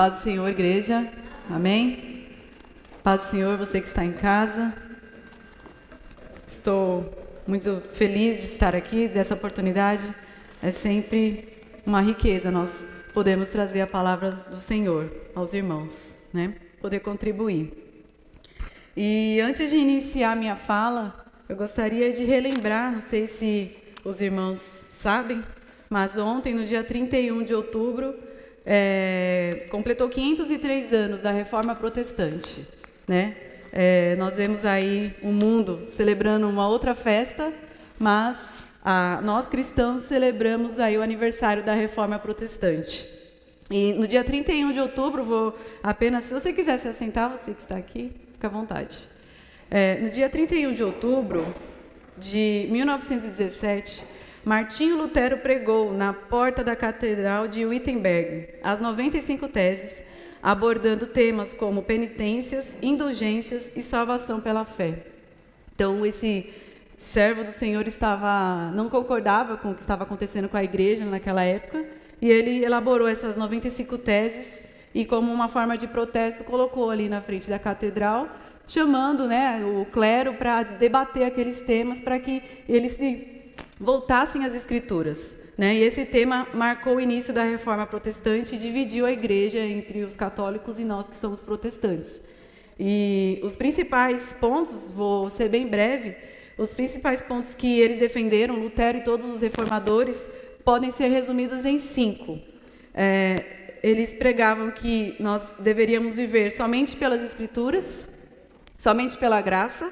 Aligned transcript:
Paz 0.00 0.14
do 0.14 0.20
Senhor, 0.20 0.48
igreja. 0.48 1.06
Amém? 1.50 2.26
Paz 3.02 3.20
do 3.20 3.26
Senhor, 3.32 3.58
você 3.58 3.82
que 3.82 3.86
está 3.86 4.02
em 4.02 4.14
casa. 4.14 4.72
Estou 6.48 7.12
muito 7.46 7.82
feliz 7.92 8.40
de 8.40 8.46
estar 8.46 8.74
aqui, 8.74 9.06
dessa 9.06 9.34
oportunidade. 9.34 10.02
É 10.62 10.72
sempre 10.72 11.52
uma 11.84 12.00
riqueza 12.00 12.50
nós 12.50 12.82
podemos 13.12 13.50
trazer 13.50 13.82
a 13.82 13.86
palavra 13.86 14.30
do 14.50 14.56
Senhor 14.56 15.12
aos 15.34 15.52
irmãos, 15.52 16.16
né? 16.32 16.54
Poder 16.80 17.00
contribuir. 17.00 17.70
E 18.96 19.38
antes 19.42 19.68
de 19.68 19.76
iniciar 19.76 20.34
minha 20.34 20.56
fala, 20.56 21.26
eu 21.46 21.56
gostaria 21.56 22.10
de 22.10 22.24
relembrar, 22.24 22.90
não 22.90 23.02
sei 23.02 23.26
se 23.26 23.76
os 24.02 24.22
irmãos 24.22 24.60
sabem, 24.92 25.44
mas 25.90 26.16
ontem, 26.16 26.54
no 26.54 26.64
dia 26.64 26.82
31 26.82 27.42
de 27.42 27.54
outubro, 27.54 28.29
é, 28.64 29.66
completou 29.70 30.08
503 30.08 30.92
anos 30.92 31.20
da 31.20 31.30
Reforma 31.30 31.74
Protestante, 31.74 32.66
né? 33.06 33.36
É, 33.72 34.16
nós 34.16 34.36
vemos 34.36 34.64
aí 34.64 35.14
o 35.22 35.28
mundo 35.28 35.86
celebrando 35.90 36.48
uma 36.48 36.66
outra 36.68 36.94
festa, 36.94 37.52
mas 37.98 38.36
a, 38.84 39.20
nós 39.22 39.48
cristãos 39.48 40.04
celebramos 40.04 40.78
aí 40.78 40.98
o 40.98 41.02
aniversário 41.02 41.62
da 41.62 41.72
Reforma 41.72 42.18
Protestante. 42.18 43.06
E 43.70 43.92
no 43.92 44.08
dia 44.08 44.24
31 44.24 44.72
de 44.72 44.80
outubro, 44.80 45.22
vou 45.24 45.58
apenas, 45.82 46.24
se 46.24 46.34
você 46.34 46.52
quiser 46.52 46.78
se 46.78 46.88
assentar, 46.88 47.30
você 47.30 47.52
que 47.52 47.60
está 47.60 47.76
aqui, 47.76 48.10
fica 48.32 48.48
à 48.48 48.50
vontade. 48.50 48.98
É, 49.70 50.00
no 50.00 50.10
dia 50.10 50.28
31 50.28 50.74
de 50.74 50.82
outubro 50.82 51.46
de 52.18 52.66
1917, 52.70 54.02
Martinho 54.44 54.96
Lutero 54.96 55.38
pregou 55.38 55.92
na 55.92 56.14
porta 56.14 56.64
da 56.64 56.74
Catedral 56.74 57.46
de 57.46 57.66
Wittenberg 57.66 58.48
as 58.62 58.80
95 58.80 59.48
teses, 59.48 60.02
abordando 60.42 61.06
temas 61.06 61.52
como 61.52 61.82
penitências, 61.82 62.74
indulgências 62.80 63.70
e 63.76 63.82
salvação 63.82 64.40
pela 64.40 64.64
fé. 64.64 65.04
Então, 65.74 66.06
esse 66.06 66.48
servo 66.96 67.44
do 67.44 67.50
Senhor 67.50 67.86
estava 67.86 68.70
não 68.72 68.88
concordava 68.88 69.58
com 69.58 69.72
o 69.72 69.74
que 69.74 69.82
estava 69.82 70.04
acontecendo 70.04 70.48
com 70.48 70.56
a 70.56 70.64
igreja 70.64 71.04
naquela 71.04 71.44
época, 71.44 71.84
e 72.20 72.28
ele 72.30 72.64
elaborou 72.64 73.08
essas 73.08 73.36
95 73.36 73.98
teses 73.98 74.62
e 74.94 75.04
como 75.04 75.30
uma 75.32 75.48
forma 75.48 75.76
de 75.76 75.86
protesto 75.86 76.44
colocou 76.44 76.90
ali 76.90 77.10
na 77.10 77.20
frente 77.20 77.48
da 77.48 77.58
catedral, 77.58 78.28
chamando, 78.66 79.26
né, 79.26 79.62
o 79.64 79.84
clero 79.84 80.34
para 80.34 80.62
debater 80.62 81.24
aqueles 81.24 81.60
temas 81.60 82.00
para 82.00 82.18
que 82.18 82.42
eles 82.68 82.92
se 82.92 83.39
voltassem 83.80 84.44
às 84.44 84.54
Escrituras. 84.54 85.34
Né? 85.56 85.76
E 85.76 85.82
esse 85.82 86.04
tema 86.04 86.46
marcou 86.52 86.96
o 86.96 87.00
início 87.00 87.32
da 87.32 87.44
reforma 87.44 87.86
protestante 87.86 88.54
e 88.54 88.58
dividiu 88.58 89.06
a 89.06 89.12
igreja 89.12 89.58
entre 89.58 90.04
os 90.04 90.14
católicos 90.14 90.78
e 90.78 90.84
nós 90.84 91.08
que 91.08 91.16
somos 91.16 91.40
protestantes. 91.40 92.20
E 92.78 93.40
os 93.42 93.56
principais 93.56 94.34
pontos, 94.40 94.90
vou 94.90 95.28
ser 95.30 95.48
bem 95.48 95.66
breve, 95.66 96.14
os 96.56 96.74
principais 96.74 97.22
pontos 97.22 97.54
que 97.54 97.80
eles 97.80 97.98
defenderam, 97.98 98.54
Lutero 98.54 98.98
e 98.98 99.04
todos 99.04 99.26
os 99.26 99.40
reformadores, 99.40 100.26
podem 100.64 100.90
ser 100.90 101.08
resumidos 101.08 101.64
em 101.64 101.78
cinco. 101.78 102.38
É, 102.94 103.78
eles 103.82 104.12
pregavam 104.12 104.70
que 104.70 105.14
nós 105.18 105.42
deveríamos 105.58 106.16
viver 106.16 106.50
somente 106.50 106.96
pelas 106.96 107.22
Escrituras, 107.22 108.06
somente 108.76 109.16
pela 109.16 109.40
graça, 109.40 109.90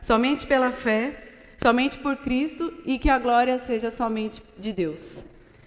somente 0.00 0.46
pela 0.46 0.72
fé 0.72 1.29
somente 1.60 1.98
por 1.98 2.16
Cristo 2.16 2.72
e 2.86 2.98
que 2.98 3.10
a 3.10 3.18
glória 3.18 3.58
seja 3.58 3.90
somente 3.90 4.42
de 4.58 4.72
Deus. 4.72 5.24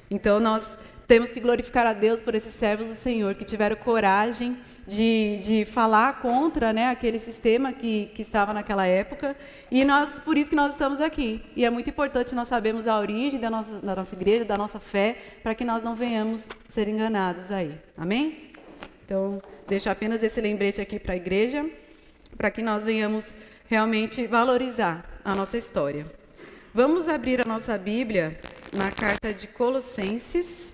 Então 0.09 0.39
nós 0.39 0.77
temos 1.07 1.31
que 1.31 1.39
glorificar 1.39 1.85
a 1.85 1.93
Deus 1.93 2.21
por 2.21 2.33
esses 2.33 2.53
servos 2.53 2.87
do 2.87 2.95
Senhor 2.95 3.35
que 3.35 3.45
tiveram 3.45 3.75
coragem 3.75 4.57
de, 4.87 5.39
de 5.41 5.65
falar 5.65 6.19
contra 6.19 6.73
né, 6.73 6.89
aquele 6.89 7.19
sistema 7.19 7.71
que, 7.71 8.07
que 8.15 8.23
estava 8.23 8.53
naquela 8.53 8.87
época. 8.87 9.35
E 9.69 9.85
nós, 9.85 10.19
por 10.19 10.35
isso 10.35 10.49
que 10.49 10.55
nós 10.55 10.73
estamos 10.73 10.99
aqui. 10.99 11.43
E 11.55 11.63
é 11.63 11.69
muito 11.69 11.89
importante 11.89 12.33
nós 12.33 12.47
sabermos 12.47 12.87
a 12.87 12.97
origem 12.97 13.39
da 13.39 13.49
nossa, 13.49 13.79
da 13.79 13.95
nossa 13.95 14.15
igreja, 14.15 14.43
da 14.43 14.57
nossa 14.57 14.79
fé, 14.79 15.15
para 15.43 15.53
que 15.53 15.63
nós 15.63 15.83
não 15.83 15.95
venhamos 15.95 16.47
ser 16.69 16.87
enganados 16.87 17.51
aí. 17.51 17.71
Amém? 17.95 18.51
Então, 19.05 19.39
deixo 19.67 19.89
apenas 19.89 20.23
esse 20.23 20.41
lembrete 20.41 20.81
aqui 20.81 20.97
para 20.97 21.13
a 21.13 21.17
igreja, 21.17 21.65
para 22.35 22.49
que 22.49 22.63
nós 22.63 22.83
venhamos 22.83 23.33
realmente 23.69 24.25
valorizar 24.25 25.12
a 25.23 25.33
nossa 25.33 25.57
história. 25.57 26.05
Vamos 26.73 27.07
abrir 27.07 27.39
a 27.39 27.45
nossa 27.45 27.77
Bíblia 27.77 28.39
na 28.73 28.91
carta 28.91 29.33
de 29.33 29.47
Colossenses. 29.47 30.73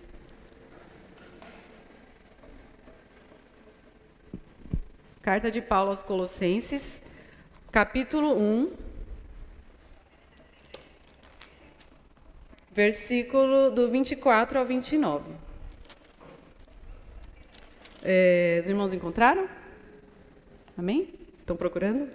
Carta 5.21 5.51
de 5.51 5.61
Paulo 5.61 5.91
aos 5.91 6.01
Colossenses, 6.01 6.99
capítulo 7.71 8.35
1, 8.35 8.73
versículo 12.71 13.69
do 13.69 13.91
24 13.91 14.57
ao 14.57 14.65
29. 14.65 15.31
É, 18.01 18.59
os 18.61 18.67
irmãos 18.67 18.93
encontraram? 18.93 19.47
Amém? 20.75 21.13
Estão 21.37 21.55
procurando? 21.55 22.09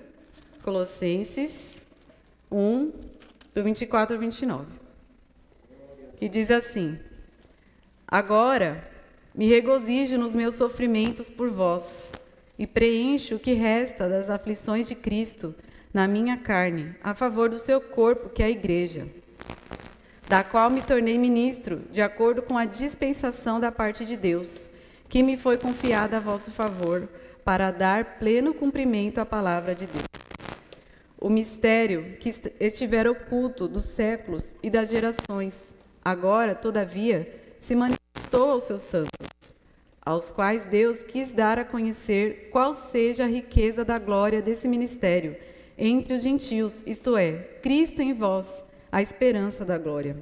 Colossenses 0.63 1.74
1, 2.55 2.93
do 3.53 3.65
24 3.65 4.15
ao 4.15 4.21
29, 4.21 4.67
que 6.17 6.29
diz 6.29 6.53
assim: 6.53 6.97
Agora 8.07 8.85
me 9.35 9.49
regozijo 9.49 10.17
nos 10.17 10.37
meus 10.37 10.55
sofrimentos 10.55 11.29
por 11.29 11.51
vós, 11.51 12.13
e 12.57 12.65
preencho 12.65 13.35
o 13.35 13.39
que 13.41 13.55
resta 13.55 14.09
das 14.09 14.31
aflições 14.31 14.87
de 14.87 14.95
Cristo 14.95 15.53
na 15.93 16.07
minha 16.07 16.37
carne, 16.37 16.95
a 17.03 17.13
favor 17.13 17.49
do 17.49 17.59
seu 17.59 17.81
corpo, 17.81 18.29
que 18.29 18.41
é 18.41 18.47
a 18.47 18.51
Igreja, 18.51 19.09
da 20.29 20.45
qual 20.45 20.71
me 20.71 20.81
tornei 20.81 21.19
ministro, 21.19 21.83
de 21.91 22.01
acordo 22.01 22.41
com 22.41 22.57
a 22.57 22.65
dispensação 22.65 23.59
da 23.59 23.73
parte 23.73 24.07
de 24.07 24.17
Deus, 24.17 24.71
que 25.09 25.25
me 25.25 25.37
foi 25.37 25.59
confiada 25.59 26.19
a 26.19 26.21
vosso 26.21 26.53
favor, 26.53 27.09
para 27.45 27.73
dar 27.73 28.19
pleno 28.21 28.55
cumprimento 28.55 29.19
à 29.19 29.27
palavra 29.27 29.75
de 29.75 29.87
Deus 29.87 30.24
o 31.25 31.31
mistério 31.31 32.19
que 32.21 32.31
estivera 32.61 33.11
oculto 33.11 33.67
dos 33.67 33.87
séculos 33.87 34.55
e 34.63 34.69
das 34.69 34.91
gerações, 34.91 35.75
agora, 36.05 36.55
todavia, 36.55 37.57
se 37.59 37.75
manifestou 37.75 38.51
aos 38.51 38.65
seus 38.65 38.83
santos, 38.83 39.55
aos 40.05 40.31
quais 40.31 40.67
Deus 40.67 41.03
quis 41.03 41.33
dar 41.33 41.59
a 41.59 41.65
conhecer 41.65 42.51
qual 42.53 42.75
seja 42.75 43.25
a 43.25 43.27
riqueza 43.27 43.83
da 43.87 43.99
glória 43.99 44.43
desse 44.43 44.69
ministério 44.69 45.35
entre 45.79 46.13
os 46.13 46.23
gentios, 46.23 46.83
isto 46.87 47.17
é, 47.17 47.33
Cristo 47.63 48.03
em 48.03 48.13
vós, 48.13 48.63
a 48.93 49.01
esperança 49.01 49.65
da 49.65 49.79
glória, 49.79 50.19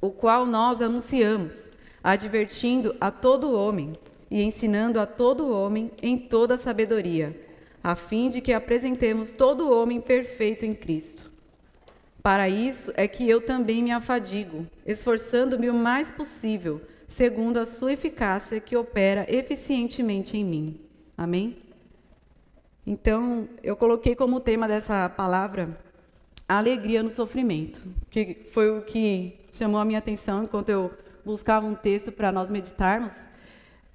o 0.00 0.12
qual 0.12 0.46
nós 0.46 0.80
anunciamos, 0.80 1.68
advertindo 2.00 2.94
a 3.00 3.10
todo 3.10 3.58
homem 3.58 3.92
e 4.30 4.40
ensinando 4.40 5.00
a 5.00 5.04
todo 5.04 5.50
homem 5.50 5.90
em 6.00 6.16
toda 6.16 6.56
sabedoria, 6.56 7.34
a 7.82 7.94
fim 7.94 8.28
de 8.28 8.40
que 8.40 8.52
apresentemos 8.52 9.32
todo 9.32 9.70
homem 9.70 10.00
perfeito 10.00 10.64
em 10.64 10.74
Cristo. 10.74 11.30
Para 12.22 12.48
isso 12.48 12.92
é 12.96 13.08
que 13.08 13.28
eu 13.28 13.40
também 13.40 13.82
me 13.82 13.90
afadigo, 13.90 14.66
esforçando-me 14.86 15.68
o 15.68 15.74
mais 15.74 16.10
possível, 16.10 16.80
segundo 17.08 17.58
a 17.58 17.66
sua 17.66 17.92
eficácia 17.92 18.60
que 18.60 18.76
opera 18.76 19.26
eficientemente 19.28 20.36
em 20.36 20.44
mim. 20.44 20.80
Amém? 21.18 21.58
Então, 22.86 23.48
eu 23.62 23.76
coloquei 23.76 24.14
como 24.14 24.38
tema 24.40 24.68
dessa 24.68 25.08
palavra 25.08 25.78
a 26.48 26.58
alegria 26.58 27.02
no 27.02 27.10
sofrimento, 27.10 27.82
que 28.10 28.46
foi 28.50 28.70
o 28.70 28.82
que 28.82 29.38
chamou 29.52 29.80
a 29.80 29.84
minha 29.84 29.98
atenção 29.98 30.44
enquanto 30.44 30.68
eu 30.68 30.92
buscava 31.24 31.66
um 31.66 31.74
texto 31.74 32.12
para 32.12 32.30
nós 32.30 32.50
meditarmos 32.50 33.26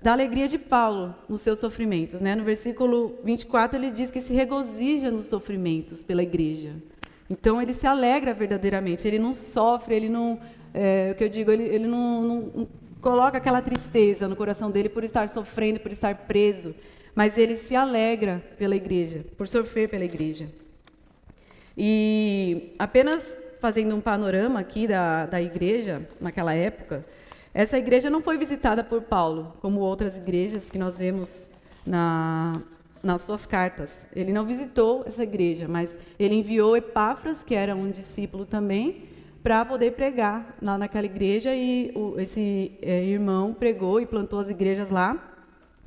da 0.01 0.11
alegria 0.11 0.47
de 0.47 0.57
Paulo 0.57 1.15
nos 1.27 1.41
seus 1.41 1.59
sofrimentos. 1.59 2.21
Né? 2.21 2.35
No 2.35 2.43
versículo 2.43 3.17
24, 3.23 3.77
ele 3.77 3.91
diz 3.91 4.11
que 4.11 4.21
se 4.21 4.33
regozija 4.33 5.09
nos 5.09 5.25
sofrimentos 5.25 6.03
pela 6.03 6.21
igreja. 6.21 6.75
Então, 7.29 7.61
ele 7.61 7.73
se 7.73 7.85
alegra 7.85 8.33
verdadeiramente, 8.33 9.07
ele 9.07 9.19
não 9.19 9.33
sofre, 9.33 9.95
ele 9.95 10.07
não. 10.07 10.39
É, 10.73 11.11
o 11.11 11.15
que 11.15 11.23
eu 11.23 11.29
digo, 11.29 11.51
ele, 11.51 11.63
ele 11.63 11.87
não, 11.87 12.21
não, 12.21 12.67
coloca 13.01 13.37
aquela 13.37 13.61
tristeza 13.61 14.27
no 14.27 14.35
coração 14.35 14.71
dele 14.71 14.87
por 14.87 15.03
estar 15.03 15.27
sofrendo, 15.27 15.79
por 15.79 15.91
estar 15.91 16.15
preso, 16.27 16.73
mas 17.15 17.37
ele 17.37 17.57
se 17.57 17.75
alegra 17.75 18.41
pela 18.57 18.75
igreja, 18.75 19.25
por 19.37 19.47
sofrer 19.47 19.89
pela 19.89 20.05
igreja. 20.05 20.49
E 21.77 22.73
apenas 22.79 23.37
fazendo 23.59 23.95
um 23.95 24.01
panorama 24.01 24.59
aqui 24.59 24.87
da, 24.87 25.25
da 25.25 25.41
igreja 25.41 26.07
naquela 26.21 26.53
época, 26.53 27.05
essa 27.57 27.75
igreja 27.75 28.07
não 28.07 28.21
foi 28.21 28.37
visitada 28.37 28.83
por 28.83 29.01
Paulo, 29.01 29.51
como 29.61 29.79
outras 29.79 30.15
igrejas 30.15 30.69
que 30.69 30.77
nós 30.77 30.99
vemos 30.99 31.49
na, 31.83 32.61
nas 33.01 33.23
suas 33.23 33.47
cartas. 33.47 34.05
Ele 34.15 34.31
não 34.31 34.45
visitou 34.45 35.03
essa 35.07 35.23
igreja, 35.23 35.67
mas 35.67 35.89
ele 36.19 36.35
enviou 36.35 36.77
Epáfras, 36.77 37.41
que 37.41 37.55
era 37.55 37.75
um 37.75 37.89
discípulo 37.89 38.45
também, 38.45 39.05
para 39.41 39.65
poder 39.65 39.93
pregar 39.93 40.53
lá 40.61 40.77
naquela 40.77 41.07
igreja. 41.07 41.55
E 41.55 41.91
o, 41.95 42.19
esse 42.19 42.73
é, 42.79 43.03
irmão 43.03 43.55
pregou 43.55 43.99
e 43.99 44.05
plantou 44.05 44.37
as 44.37 44.51
igrejas 44.51 44.91
lá. 44.91 45.17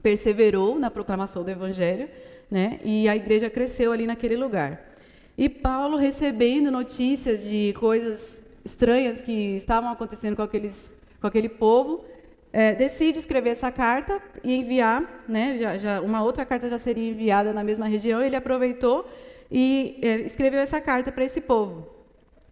perseverou 0.03 0.77
na 0.77 0.91
proclamação 0.91 1.45
do 1.45 1.53
evangelho, 1.53 2.09
né? 2.51 2.81
E 2.85 3.09
a 3.09 3.15
igreja 3.15 3.49
cresceu 3.49 3.93
ali 3.93 4.09
naquele 4.09 4.35
lugar. 4.37 4.93
E 5.39 5.49
Paulo 5.49 5.97
recebendo 5.97 6.69
notícias 6.69 7.45
de 7.45 7.73
coisas 7.79 8.43
estranhas 8.65 9.23
que 9.23 9.57
estavam 9.57 9.89
acontecendo 9.89 10.35
com 10.35 10.43
aqueles 10.43 10.99
com 11.21 11.27
aquele 11.27 11.49
povo, 11.49 12.05
é, 12.53 12.75
decide 12.75 13.19
escrever 13.19 13.51
essa 13.51 13.71
carta 13.71 14.21
e 14.43 14.55
enviar, 14.55 15.25
né? 15.29 15.59
Já, 15.59 15.79
já, 15.79 16.01
uma 16.01 16.23
outra 16.23 16.45
carta 16.45 16.69
já 16.69 16.79
seria 16.79 17.11
enviada 17.11 17.53
na 17.53 17.63
mesma 17.63 17.87
região. 17.87 18.21
Ele 18.21 18.35
aproveitou 18.35 19.09
e 19.51 19.99
é, 20.03 20.21
escreveu 20.21 20.61
essa 20.61 20.81
carta 20.81 21.13
para 21.13 21.25
esse 21.25 21.41
povo. 21.41 21.87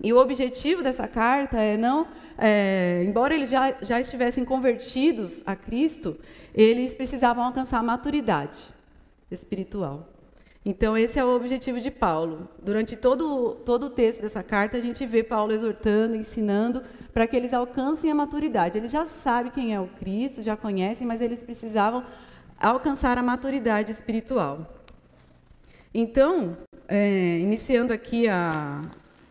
E 0.01 0.13
o 0.13 0.19
objetivo 0.19 0.83
dessa 0.83 1.09
carta 1.09 1.61
é 1.61 1.77
não, 1.77 2.07
é, 2.37 3.03
embora 3.05 3.35
eles 3.35 3.51
já, 3.51 3.75
já 3.83 4.01
estivessem 4.01 4.45
convertidos 4.45 5.43
a 5.45 5.57
Cristo, 5.57 6.17
eles 6.55 6.95
precisavam 6.95 7.43
alcançar 7.45 7.79
a 7.79 7.83
maturidade 7.83 8.59
espiritual. 9.29 10.09
Então, 10.71 10.99
esse 10.99 11.19
é 11.19 11.25
o 11.25 11.35
objetivo 11.35 11.81
de 11.81 11.91
Paulo. 11.91 12.47
Durante 12.63 12.95
todo, 12.95 13.55
todo 13.65 13.87
o 13.87 13.89
texto 13.89 14.21
dessa 14.21 14.43
carta, 14.43 14.77
a 14.77 14.81
gente 14.83 15.07
vê 15.07 15.23
Paulo 15.23 15.51
exortando, 15.51 16.15
ensinando 16.15 16.83
para 17.11 17.27
que 17.27 17.35
eles 17.35 17.55
alcancem 17.55 18.11
a 18.11 18.15
maturidade. 18.15 18.77
Eles 18.77 18.93
já 18.93 19.07
sabem 19.07 19.51
quem 19.51 19.75
é 19.75 19.81
o 19.81 19.87
Cristo, 19.87 20.43
já 20.43 20.59
conhecem, 20.59 21.07
mas 21.07 21.23
eles 21.23 21.43
precisavam 21.43 22.05
alcançar 22.61 23.17
a 23.17 23.23
maturidade 23.23 23.91
espiritual. 23.91 24.85
Então, 25.95 26.59
é, 26.87 27.39
iniciando 27.39 27.95
aqui 27.95 28.29
a, 28.29 28.83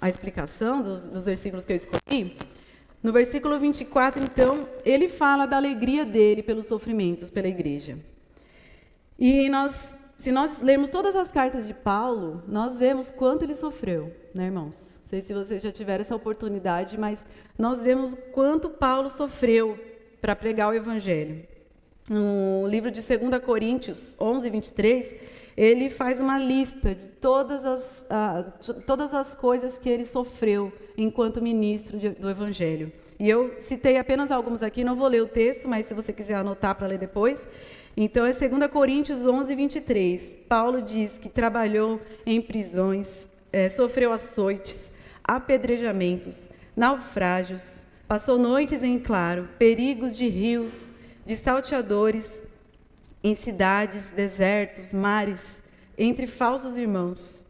a 0.01 0.09
explicação 0.09 0.81
dos, 0.81 1.05
dos 1.05 1.25
versículos 1.25 1.65
que 1.65 1.71
eu 1.71 1.75
escolhi, 1.75 2.35
no 3.03 3.13
versículo 3.13 3.59
24, 3.59 4.23
então, 4.23 4.67
ele 4.83 5.07
fala 5.07 5.45
da 5.45 5.57
alegria 5.57 6.03
dele 6.03 6.41
pelos 6.41 6.65
sofrimentos 6.65 7.29
pela 7.29 7.47
igreja. 7.47 7.95
E 9.19 9.49
nós, 9.49 9.96
se 10.17 10.31
nós 10.31 10.59
lermos 10.59 10.89
todas 10.89 11.15
as 11.15 11.27
cartas 11.27 11.67
de 11.67 11.73
Paulo, 11.73 12.43
nós 12.47 12.79
vemos 12.79 13.11
quanto 13.11 13.43
ele 13.43 13.53
sofreu, 13.53 14.11
né, 14.33 14.45
irmãos? 14.45 14.99
Não 15.01 15.07
sei 15.07 15.21
se 15.21 15.33
vocês 15.33 15.61
já 15.61 15.71
tiveram 15.71 16.01
essa 16.01 16.15
oportunidade, 16.15 16.97
mas 16.97 17.23
nós 17.57 17.83
vemos 17.83 18.15
quanto 18.33 18.67
Paulo 18.67 19.09
sofreu 19.11 19.77
para 20.19 20.35
pregar 20.35 20.69
o 20.69 20.73
evangelho. 20.73 21.45
No 22.09 22.67
livro 22.67 22.89
de 22.89 22.99
2 23.01 23.43
Coríntios 23.43 24.15
11, 24.19 24.49
23, 24.49 25.13
ele 25.55 25.89
faz 25.89 26.19
uma 26.19 26.37
lista 26.37 26.95
de 26.95 27.09
todas 27.09 27.65
as, 27.65 28.05
uh, 28.09 28.73
todas 28.81 29.13
as 29.13 29.35
coisas 29.35 29.77
que 29.77 29.89
ele 29.89 30.05
sofreu 30.05 30.71
enquanto 30.97 31.41
ministro 31.41 31.97
de, 31.97 32.09
do 32.09 32.29
Evangelho. 32.29 32.91
E 33.19 33.27
eu 33.27 33.55
citei 33.59 33.97
apenas 33.97 34.31
alguns 34.31 34.61
aqui, 34.61 34.83
não 34.83 34.95
vou 34.95 35.07
ler 35.07 35.23
o 35.23 35.27
texto, 35.27 35.67
mas 35.67 35.87
se 35.87 35.93
você 35.95 36.13
quiser 36.13 36.35
anotar 36.35 36.75
para 36.75 36.85
ler 36.85 36.99
depois. 36.99 37.47
Então, 37.99 38.27
é 38.27 38.31
2 38.31 38.67
Coríntios 38.71 39.25
11, 39.25 39.55
23. 39.55 40.39
Paulo 40.47 40.83
diz 40.83 41.17
que 41.17 41.27
trabalhou 41.27 41.99
em 42.27 42.39
prisões, 42.39 43.27
é, 43.51 43.71
sofreu 43.71 44.13
açoites, 44.13 44.91
apedrejamentos, 45.23 46.47
naufrágios, 46.75 47.85
passou 48.07 48.37
noites 48.37 48.83
em 48.83 48.99
claro, 48.99 49.49
perigos 49.57 50.15
de 50.15 50.27
rios, 50.27 50.91
de 51.25 51.35
salteadores, 51.35 52.29
em 53.23 53.33
cidades, 53.33 54.11
desertos, 54.11 54.93
mares, 54.93 55.59
entre 55.97 56.27
falsos 56.27 56.77
irmãos. 56.77 57.43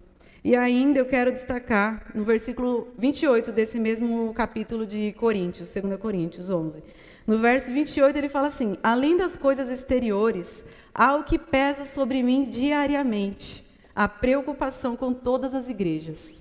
E 0.45 0.55
ainda 0.55 0.97
eu 0.97 1.05
quero 1.05 1.29
destacar 1.29 2.09
no 2.15 2.23
versículo 2.23 2.87
28 2.97 3.51
desse 3.51 3.77
mesmo 3.77 4.33
capítulo 4.33 4.87
de 4.87 5.11
Coríntios, 5.11 5.73
2 5.73 5.99
Coríntios 5.99 6.49
11. 6.49 6.81
No 7.27 7.39
verso 7.39 7.69
28 7.73 8.17
ele 8.17 8.29
fala 8.29 8.47
assim: 8.47 8.77
Além 8.81 9.17
das 9.17 9.35
coisas 9.35 9.69
exteriores, 9.69 10.63
há 10.95 11.15
o 11.15 11.25
que 11.25 11.37
pesa 11.37 11.83
sobre 11.83 12.23
mim 12.23 12.45
diariamente, 12.45 13.65
a 13.93 14.07
preocupação 14.07 14.95
com 14.95 15.13
todas 15.13 15.53
as 15.53 15.67
igrejas. 15.67 16.31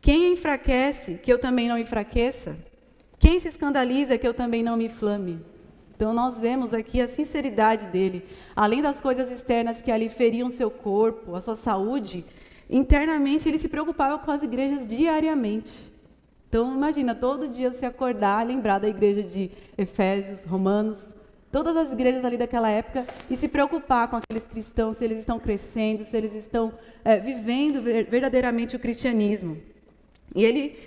Quem 0.00 0.34
enfraquece, 0.34 1.14
que 1.14 1.32
eu 1.32 1.38
também 1.38 1.68
não 1.68 1.76
enfraqueça? 1.76 2.56
Quem 3.18 3.40
se 3.40 3.48
escandaliza, 3.48 4.16
que 4.16 4.28
eu 4.28 4.34
também 4.34 4.62
não 4.62 4.76
me 4.76 4.84
inflame? 4.84 5.44
Então, 5.96 6.12
nós 6.12 6.40
vemos 6.40 6.74
aqui 6.74 7.00
a 7.00 7.08
sinceridade 7.08 7.86
dele. 7.86 8.24
Além 8.54 8.82
das 8.82 9.00
coisas 9.00 9.32
externas 9.32 9.80
que 9.80 9.90
ali 9.90 10.08
feriam 10.08 10.50
seu 10.50 10.70
corpo, 10.70 11.34
a 11.34 11.40
sua 11.40 11.56
saúde, 11.56 12.24
internamente 12.68 13.48
ele 13.48 13.58
se 13.58 13.68
preocupava 13.68 14.18
com 14.18 14.30
as 14.30 14.42
igrejas 14.42 14.86
diariamente. 14.86 15.93
Então, 16.54 16.72
imagina, 16.72 17.16
todo 17.16 17.48
dia 17.48 17.72
se 17.72 17.84
acordar, 17.84 18.46
lembrar 18.46 18.78
da 18.78 18.86
igreja 18.86 19.24
de 19.24 19.50
Efésios, 19.76 20.44
Romanos, 20.44 21.04
todas 21.50 21.76
as 21.76 21.90
igrejas 21.90 22.24
ali 22.24 22.36
daquela 22.36 22.70
época, 22.70 23.04
e 23.28 23.36
se 23.36 23.48
preocupar 23.48 24.06
com 24.06 24.14
aqueles 24.14 24.44
cristãos, 24.44 24.98
se 24.98 25.04
eles 25.04 25.18
estão 25.18 25.40
crescendo, 25.40 26.04
se 26.04 26.16
eles 26.16 26.32
estão 26.32 26.72
é, 27.04 27.18
vivendo 27.18 27.82
verdadeiramente 27.82 28.76
o 28.76 28.78
cristianismo. 28.78 29.60
E 30.32 30.44
ele, 30.44 30.78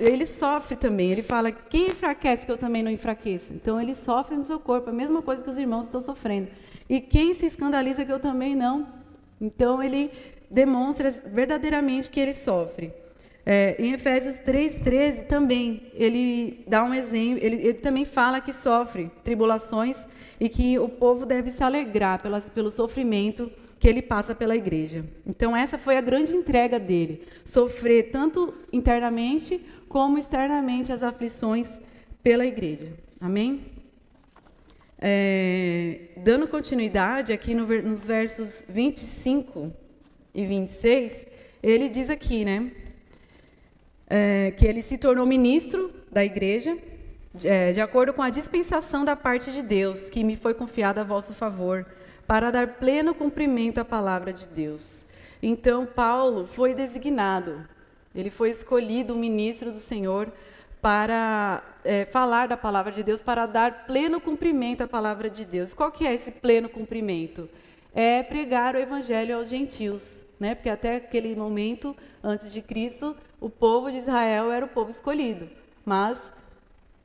ele 0.00 0.26
sofre 0.26 0.74
também. 0.74 1.12
Ele 1.12 1.22
fala: 1.22 1.52
quem 1.52 1.90
enfraquece 1.90 2.44
que 2.44 2.50
eu 2.50 2.58
também 2.58 2.82
não 2.82 2.90
enfraqueça? 2.90 3.54
Então 3.54 3.80
ele 3.80 3.94
sofre 3.94 4.36
no 4.36 4.44
seu 4.44 4.58
corpo, 4.58 4.90
a 4.90 4.92
mesma 4.92 5.22
coisa 5.22 5.44
que 5.44 5.50
os 5.50 5.56
irmãos 5.56 5.84
estão 5.84 6.00
sofrendo. 6.00 6.48
E 6.90 7.00
quem 7.00 7.32
se 7.32 7.46
escandaliza 7.46 8.04
que 8.04 8.10
eu 8.10 8.18
também 8.18 8.56
não? 8.56 8.88
Então 9.40 9.80
ele 9.80 10.10
demonstra 10.50 11.12
verdadeiramente 11.12 12.10
que 12.10 12.18
ele 12.18 12.34
sofre. 12.34 12.92
É, 13.44 13.74
em 13.78 13.92
Efésios 13.92 14.36
3,13 14.36 15.26
também, 15.26 15.90
ele 15.94 16.64
dá 16.68 16.84
um 16.84 16.94
exemplo, 16.94 17.44
ele, 17.44 17.56
ele, 17.56 17.74
também 17.74 18.04
fala 18.04 18.40
que 18.40 18.52
sofre 18.52 19.10
tribulações 19.24 19.98
e 20.38 20.48
que 20.48 20.78
o 20.78 20.88
povo 20.88 21.26
deve 21.26 21.50
se 21.50 21.62
alegrar 21.62 22.22
pela, 22.22 22.40
pelo 22.40 22.70
sofrimento 22.70 23.50
que 23.80 23.88
ele 23.88 24.00
passa 24.00 24.32
pela 24.32 24.54
igreja. 24.54 25.04
Então, 25.26 25.56
essa 25.56 25.76
foi 25.76 25.96
a 25.96 26.00
grande 26.00 26.36
entrega 26.36 26.78
dele: 26.78 27.26
sofrer 27.44 28.10
tanto 28.12 28.54
internamente 28.72 29.60
como 29.88 30.18
externamente 30.18 30.92
as 30.92 31.02
aflições 31.02 31.80
pela 32.22 32.46
igreja. 32.46 32.92
Amém? 33.20 33.64
É, 35.00 36.10
dando 36.18 36.46
continuidade 36.46 37.32
aqui 37.32 37.54
no, 37.54 37.66
nos 37.82 38.06
versos 38.06 38.64
25 38.68 39.72
e 40.32 40.46
26, 40.46 41.26
ele 41.60 41.88
diz 41.88 42.08
aqui, 42.08 42.44
né? 42.44 42.70
É, 44.14 44.50
que 44.50 44.66
ele 44.66 44.82
se 44.82 44.98
tornou 44.98 45.24
ministro 45.24 45.90
da 46.10 46.22
igreja, 46.22 46.76
de, 47.34 47.48
é, 47.48 47.72
de 47.72 47.80
acordo 47.80 48.12
com 48.12 48.20
a 48.20 48.28
dispensação 48.28 49.06
da 49.06 49.16
parte 49.16 49.50
de 49.50 49.62
Deus, 49.62 50.10
que 50.10 50.22
me 50.22 50.36
foi 50.36 50.52
confiada 50.52 51.00
a 51.00 51.04
vosso 51.04 51.32
favor 51.32 51.86
para 52.26 52.50
dar 52.50 52.74
pleno 52.74 53.14
cumprimento 53.14 53.78
à 53.78 53.86
palavra 53.86 54.30
de 54.30 54.46
Deus. 54.46 55.06
Então, 55.42 55.86
Paulo 55.86 56.46
foi 56.46 56.74
designado, 56.74 57.66
ele 58.14 58.28
foi 58.28 58.50
escolhido 58.50 59.16
ministro 59.16 59.70
do 59.70 59.78
Senhor 59.78 60.30
para 60.82 61.62
é, 61.82 62.04
falar 62.04 62.48
da 62.48 62.56
palavra 62.56 62.92
de 62.92 63.02
Deus, 63.02 63.22
para 63.22 63.46
dar 63.46 63.86
pleno 63.86 64.20
cumprimento 64.20 64.82
à 64.82 64.86
palavra 64.86 65.30
de 65.30 65.46
Deus. 65.46 65.72
Qual 65.72 65.90
que 65.90 66.06
é 66.06 66.12
esse 66.12 66.30
pleno 66.30 66.68
cumprimento? 66.68 67.48
É 67.94 68.22
pregar 68.22 68.74
o 68.74 68.78
evangelho 68.78 69.38
aos 69.38 69.48
gentios, 69.48 70.22
né? 70.38 70.54
Porque 70.54 70.68
até 70.68 70.96
aquele 70.96 71.34
momento, 71.34 71.96
antes 72.22 72.52
de 72.52 72.60
Cristo, 72.60 73.16
o 73.42 73.50
povo 73.50 73.90
de 73.90 73.98
Israel 73.98 74.50
era 74.50 74.64
o 74.64 74.68
povo 74.68 74.90
escolhido. 74.90 75.50
Mas 75.84 76.18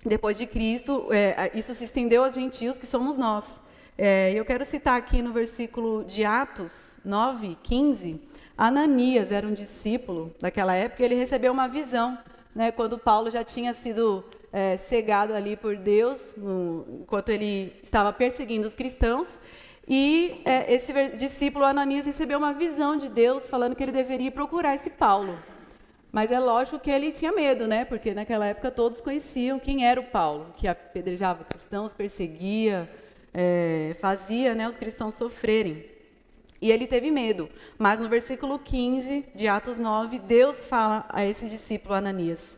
depois 0.06 0.38
de 0.38 0.46
Cristo, 0.46 1.08
é, 1.12 1.51
isso 1.53 1.74
se 1.74 1.84
estendeu 1.84 2.24
aos 2.24 2.36
gentios, 2.36 2.77
que 2.77 2.86
somos 2.86 3.17
nós. 3.17 3.60
É, 3.98 4.32
eu 4.34 4.46
quero 4.46 4.63
citar 4.63 4.96
aqui 4.96 5.24
no 5.24 5.34
versículo 5.34 6.06
de 6.06 6.24
Atos 6.24 7.00
9, 7.03 7.58
15, 7.63 8.22
Ananias 8.56 9.32
era 9.32 9.46
um 9.48 9.53
discípulo 9.53 10.34
daquela 10.39 10.75
época, 10.75 11.03
ele 11.03 11.15
recebeu 11.15 11.51
uma 11.51 11.67
visão, 11.67 12.17
né, 12.53 12.72
quando 12.72 12.98
Paulo 12.98 13.32
já 13.32 13.44
tinha 13.44 13.74
sido 13.74 14.24
é, 14.53 14.77
cegado 14.77 15.34
ali 15.34 15.56
por 15.56 15.75
Deus, 15.75 16.36
no, 16.38 16.86
enquanto 17.01 17.29
ele 17.29 17.74
estava 17.84 18.13
perseguindo 18.13 18.67
os 18.67 18.75
cristãos, 18.75 19.39
e 19.88 20.41
é, 20.46 20.74
esse 20.74 20.91
discípulo 21.17 21.65
Ananias 21.65 22.06
recebeu 22.06 22.38
uma 22.38 22.53
visão 22.53 22.98
de 22.98 23.10
Deus 23.10 23.50
falando 23.50 23.75
que 23.75 23.82
ele 23.82 23.91
deveria 23.91 24.32
procurar 24.32 24.75
esse 24.75 24.89
Paulo. 24.89 25.38
Mas 26.12 26.32
é 26.32 26.40
lógico 26.40 26.80
que 26.80 26.90
ele 26.90 27.12
tinha 27.12 27.32
medo, 27.32 27.68
né? 27.68 27.86
Porque 27.86 28.14
naquela 28.14 28.48
época 28.48 28.72
todos 28.72 29.02
conheciam 29.02 29.60
quem 29.60 29.86
era 29.86 30.00
o 30.00 30.06
Paulo, 30.06 30.52
que 30.56 30.68
apedrejava 30.68 31.44
cristãos, 31.44 31.94
perseguia, 31.94 32.90
é, 33.34 33.96
fazia 34.00 34.56
né, 34.56 34.68
os 34.68 34.78
cristãos 34.78 35.14
sofrerem. 35.14 35.86
E 36.62 36.72
ele 36.72 36.88
teve 36.88 37.12
medo. 37.12 37.50
Mas 37.78 38.00
no 38.00 38.10
versículo 38.10 38.58
15 38.58 39.26
de 39.36 39.48
Atos 39.48 39.78
9, 39.78 40.20
Deus 40.20 40.66
fala 40.66 41.06
a 41.10 41.26
esse 41.26 41.48
discípulo 41.48 41.94
Ananias: 41.94 42.58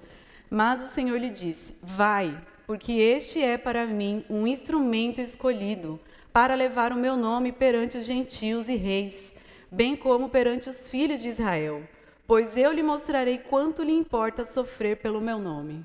Mas 0.50 0.84
o 0.84 0.88
Senhor 0.88 1.18
lhe 1.18 1.30
disse: 1.30 1.76
Vai, 1.84 2.40
porque 2.66 2.94
este 2.94 3.42
é 3.42 3.58
para 3.58 3.86
mim 3.86 4.24
um 4.30 4.48
instrumento 4.48 5.20
escolhido 5.20 6.00
para 6.32 6.56
levar 6.56 6.94
o 6.94 6.98
meu 6.98 7.18
nome 7.18 7.52
perante 7.52 7.98
os 7.98 8.06
gentios 8.06 8.70
e 8.70 8.76
reis, 8.76 9.34
bem 9.70 9.96
como 9.96 10.30
perante 10.30 10.70
os 10.70 10.90
filhos 10.90 11.22
de 11.22 11.28
Israel. 11.28 11.84
Pois 12.30 12.56
eu 12.56 12.72
lhe 12.72 12.84
mostrarei 12.84 13.40
quanto 13.40 13.82
lhe 13.82 13.92
importa 13.92 14.44
sofrer 14.44 14.98
pelo 14.98 15.20
meu 15.20 15.40
nome. 15.40 15.84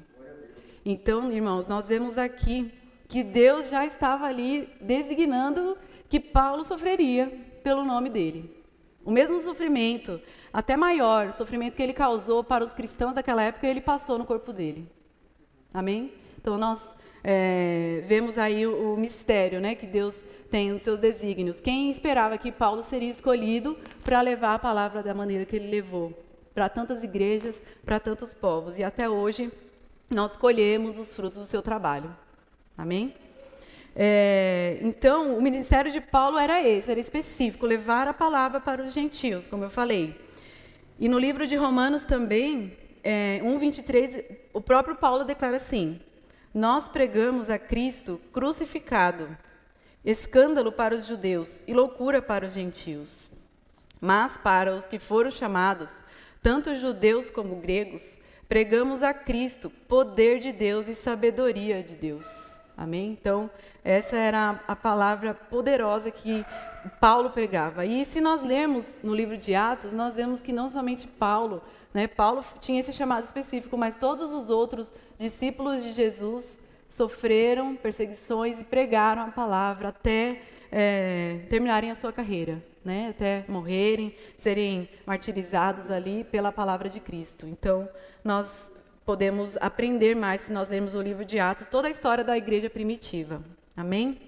Então, 0.84 1.32
irmãos, 1.32 1.66
nós 1.66 1.88
vemos 1.88 2.18
aqui 2.18 2.70
que 3.08 3.22
Deus 3.22 3.70
já 3.70 3.86
estava 3.86 4.26
ali 4.26 4.68
designando 4.78 5.74
que 6.06 6.20
Paulo 6.20 6.62
sofreria 6.62 7.32
pelo 7.62 7.82
nome 7.82 8.10
dele. 8.10 8.62
O 9.02 9.10
mesmo 9.10 9.40
sofrimento, 9.40 10.20
até 10.52 10.76
maior, 10.76 11.28
o 11.28 11.32
sofrimento 11.32 11.76
que 11.76 11.82
ele 11.82 11.94
causou 11.94 12.44
para 12.44 12.62
os 12.62 12.74
cristãos 12.74 13.14
daquela 13.14 13.42
época, 13.42 13.66
ele 13.66 13.80
passou 13.80 14.18
no 14.18 14.26
corpo 14.26 14.52
dele. 14.52 14.86
Amém? 15.72 16.12
Então 16.38 16.58
nós 16.58 16.94
é, 17.24 18.04
vemos 18.06 18.36
aí 18.36 18.66
o, 18.66 18.92
o, 18.92 18.96
mistério, 18.98 19.62
né, 19.62 19.74
que 19.74 19.86
Deus 19.86 20.22
tem 20.50 20.72
nos 20.72 20.82
seus 20.82 21.00
desígnios. 21.00 21.58
Quem 21.58 21.90
esperava 21.90 22.36
que 22.36 22.52
Paulo 22.52 22.82
seria 22.82 23.10
escolhido 23.10 23.78
para 24.04 24.20
levar 24.20 24.52
a 24.52 24.58
palavra 24.58 25.02
da 25.02 25.14
maneira 25.14 25.46
que 25.46 25.56
ele 25.56 25.70
levou 25.70 26.23
para 26.54 26.68
tantas 26.68 27.02
igrejas, 27.02 27.61
para 27.84 27.99
tantos 27.99 28.32
povos? 28.32 28.78
E 28.78 28.84
até 28.84 29.08
hoje 29.08 29.50
nós 30.11 30.37
colhemos 30.37 30.99
os 30.99 31.14
frutos 31.14 31.38
do 31.38 31.44
seu 31.44 31.61
trabalho. 31.61 32.14
Amém? 32.76 33.14
É, 33.96 34.78
então, 34.82 35.37
o 35.37 35.42
ministério 35.42 35.90
de 35.90 36.00
Paulo 36.00 36.38
era 36.38 36.62
esse, 36.62 36.90
era 36.90 36.99
específico, 36.99 37.66
levar 37.66 38.08
a 38.08 38.14
palavra 38.14 38.61
para 38.61 38.82
os 38.82 38.92
gentios, 38.92 39.46
como 39.46 39.64
eu 39.64 39.70
falei. 39.70 40.18
E 40.99 41.08
no 41.08 41.18
livro 41.18 41.46
de 41.46 41.56
Romanos 41.56 42.04
também, 42.04 42.76
é, 43.02 43.40
1,23, 43.42 44.25
o 44.52 44.61
próprio 44.61 44.96
Paulo 44.96 45.25
declara 45.25 45.56
assim: 45.56 46.00
Nós 46.52 46.88
pregamos 46.88 47.50
a 47.50 47.58
Cristo 47.58 48.20
crucificado, 48.32 49.37
escândalo 50.04 50.73
para 50.73 50.94
os 50.94 51.06
judeus 51.06 51.62
e 51.66 51.75
loucura 51.75 52.20
para 52.20 52.46
os 52.46 52.54
gentios. 52.54 53.30
Mas 54.00 54.37
para 54.37 54.75
os 54.75 54.87
que 54.87 54.99
foram 54.99 55.30
chamados, 55.30 56.03
tanto 56.44 56.76
judeus 56.76 57.30
como 57.30 57.56
gregos, 57.56 58.18
pregamos 58.46 59.02
a 59.02 59.14
Cristo, 59.14 59.70
poder 59.88 60.40
de 60.40 60.52
Deus 60.52 60.88
e 60.88 60.94
sabedoria 60.94 61.82
de 61.82 61.94
Deus. 61.94 62.58
Amém? 62.76 63.16
Então, 63.18 63.50
essa 63.82 64.14
era 64.16 64.62
a 64.68 64.76
palavra 64.76 65.32
poderosa 65.32 66.10
que 66.10 66.44
Paulo 67.00 67.30
pregava. 67.30 67.86
E 67.86 68.04
se 68.04 68.20
nós 68.20 68.42
lermos 68.42 69.00
no 69.02 69.14
livro 69.14 69.38
de 69.38 69.54
Atos, 69.54 69.94
nós 69.94 70.16
vemos 70.16 70.42
que 70.42 70.52
não 70.52 70.68
somente 70.68 71.06
Paulo, 71.06 71.62
né? 71.94 72.06
Paulo 72.06 72.44
tinha 72.60 72.80
esse 72.80 72.92
chamado 72.92 73.24
específico, 73.24 73.78
mas 73.78 73.96
todos 73.96 74.30
os 74.30 74.50
outros 74.50 74.92
discípulos 75.16 75.82
de 75.82 75.92
Jesus 75.92 76.58
sofreram 76.90 77.74
perseguições 77.74 78.60
e 78.60 78.64
pregaram 78.64 79.22
a 79.22 79.30
palavra 79.30 79.88
até 79.88 80.42
é, 80.76 81.38
terminarem 81.48 81.92
a 81.92 81.94
sua 81.94 82.12
carreira, 82.12 82.60
né? 82.84 83.10
até 83.10 83.44
morrerem, 83.46 84.12
serem 84.36 84.88
martirizados 85.06 85.88
ali 85.88 86.24
pela 86.24 86.50
palavra 86.50 86.88
de 86.88 86.98
Cristo. 86.98 87.46
Então, 87.46 87.88
nós 88.24 88.72
podemos 89.06 89.56
aprender 89.58 90.16
mais 90.16 90.40
se 90.40 90.52
nós 90.52 90.68
lermos 90.68 90.96
o 90.96 91.00
livro 91.00 91.24
de 91.24 91.38
Atos, 91.38 91.68
toda 91.68 91.86
a 91.86 91.90
história 91.92 92.24
da 92.24 92.36
igreja 92.36 92.68
primitiva. 92.68 93.40
Amém? 93.76 94.20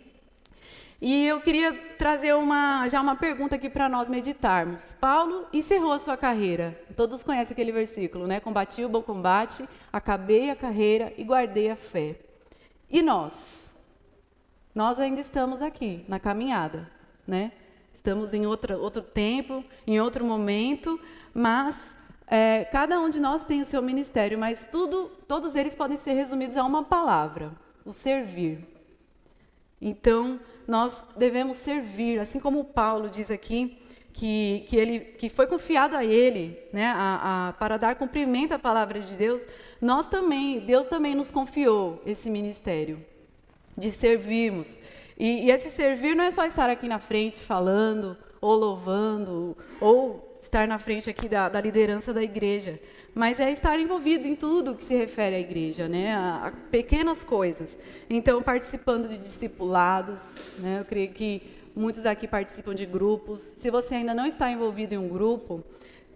E 1.02 1.26
eu 1.26 1.40
queria 1.40 1.72
trazer 1.98 2.34
uma, 2.36 2.88
já 2.88 3.00
uma 3.00 3.16
pergunta 3.16 3.56
aqui 3.56 3.68
para 3.68 3.88
nós 3.88 4.08
meditarmos. 4.08 4.92
Paulo 5.00 5.46
encerrou 5.52 5.92
a 5.92 5.98
sua 5.98 6.16
carreira. 6.16 6.80
Todos 6.96 7.24
conhecem 7.24 7.54
aquele 7.54 7.72
versículo, 7.72 8.26
né? 8.26 8.38
Combati 8.38 8.84
o 8.84 8.88
bom 8.88 9.02
combate, 9.02 9.68
acabei 9.92 10.48
a 10.48 10.56
carreira 10.56 11.12
e 11.18 11.24
guardei 11.24 11.70
a 11.70 11.76
fé. 11.76 12.16
E 12.88 13.02
nós? 13.02 13.65
Nós 14.76 15.00
ainda 15.00 15.22
estamos 15.22 15.62
aqui, 15.62 16.04
na 16.06 16.20
caminhada, 16.20 16.86
né? 17.26 17.52
Estamos 17.94 18.34
em 18.34 18.44
outra, 18.44 18.76
outro 18.76 19.00
tempo, 19.00 19.64
em 19.86 19.98
outro 19.98 20.22
momento, 20.22 21.00
mas 21.32 21.96
é, 22.26 22.62
cada 22.64 23.00
um 23.00 23.08
de 23.08 23.18
nós 23.18 23.42
tem 23.42 23.62
o 23.62 23.64
seu 23.64 23.80
ministério, 23.80 24.38
mas 24.38 24.68
tudo, 24.70 25.10
todos 25.26 25.54
eles 25.54 25.74
podem 25.74 25.96
ser 25.96 26.12
resumidos 26.12 26.58
a 26.58 26.64
uma 26.64 26.84
palavra: 26.84 27.52
o 27.86 27.92
servir. 27.94 28.68
Então, 29.80 30.38
nós 30.68 31.02
devemos 31.16 31.56
servir, 31.56 32.18
assim 32.18 32.38
como 32.38 32.62
Paulo 32.62 33.08
diz 33.08 33.30
aqui, 33.30 33.78
que, 34.12 34.66
que, 34.68 34.76
ele, 34.76 35.00
que 35.00 35.30
foi 35.30 35.46
confiado 35.46 35.96
a 35.96 36.04
ele 36.04 36.58
né, 36.70 36.92
a, 36.94 37.48
a, 37.48 37.52
para 37.54 37.78
dar 37.78 37.96
cumprimento 37.96 38.52
à 38.52 38.58
palavra 38.58 39.00
de 39.00 39.16
Deus, 39.16 39.46
nós 39.80 40.06
também, 40.06 40.60
Deus 40.60 40.86
também 40.86 41.14
nos 41.14 41.30
confiou 41.30 42.02
esse 42.04 42.28
ministério 42.28 43.02
de 43.76 43.90
servirmos. 43.90 44.80
E, 45.18 45.46
e 45.46 45.50
esse 45.50 45.70
servir 45.70 46.14
não 46.14 46.24
é 46.24 46.30
só 46.30 46.44
estar 46.44 46.68
aqui 46.68 46.88
na 46.88 46.98
frente 46.98 47.36
falando, 47.36 48.16
ou 48.40 48.54
louvando, 48.54 49.56
ou 49.80 50.38
estar 50.40 50.68
na 50.68 50.78
frente 50.78 51.10
aqui 51.10 51.28
da, 51.28 51.48
da 51.48 51.60
liderança 51.60 52.12
da 52.12 52.22
igreja, 52.22 52.78
mas 53.14 53.40
é 53.40 53.50
estar 53.50 53.78
envolvido 53.78 54.26
em 54.26 54.36
tudo 54.36 54.74
que 54.74 54.84
se 54.84 54.94
refere 54.94 55.36
à 55.36 55.40
igreja, 55.40 55.88
né? 55.88 56.14
A, 56.14 56.46
a 56.46 56.50
pequenas 56.50 57.24
coisas. 57.24 57.76
Então, 58.08 58.42
participando 58.42 59.08
de 59.08 59.18
discipulados, 59.18 60.42
né? 60.58 60.80
Eu 60.80 60.84
creio 60.84 61.08
que 61.10 61.42
muitos 61.74 62.04
aqui 62.06 62.28
participam 62.28 62.74
de 62.74 62.86
grupos. 62.86 63.54
Se 63.56 63.70
você 63.70 63.96
ainda 63.96 64.14
não 64.14 64.26
está 64.26 64.50
envolvido 64.50 64.94
em 64.94 64.98
um 64.98 65.08
grupo, 65.08 65.64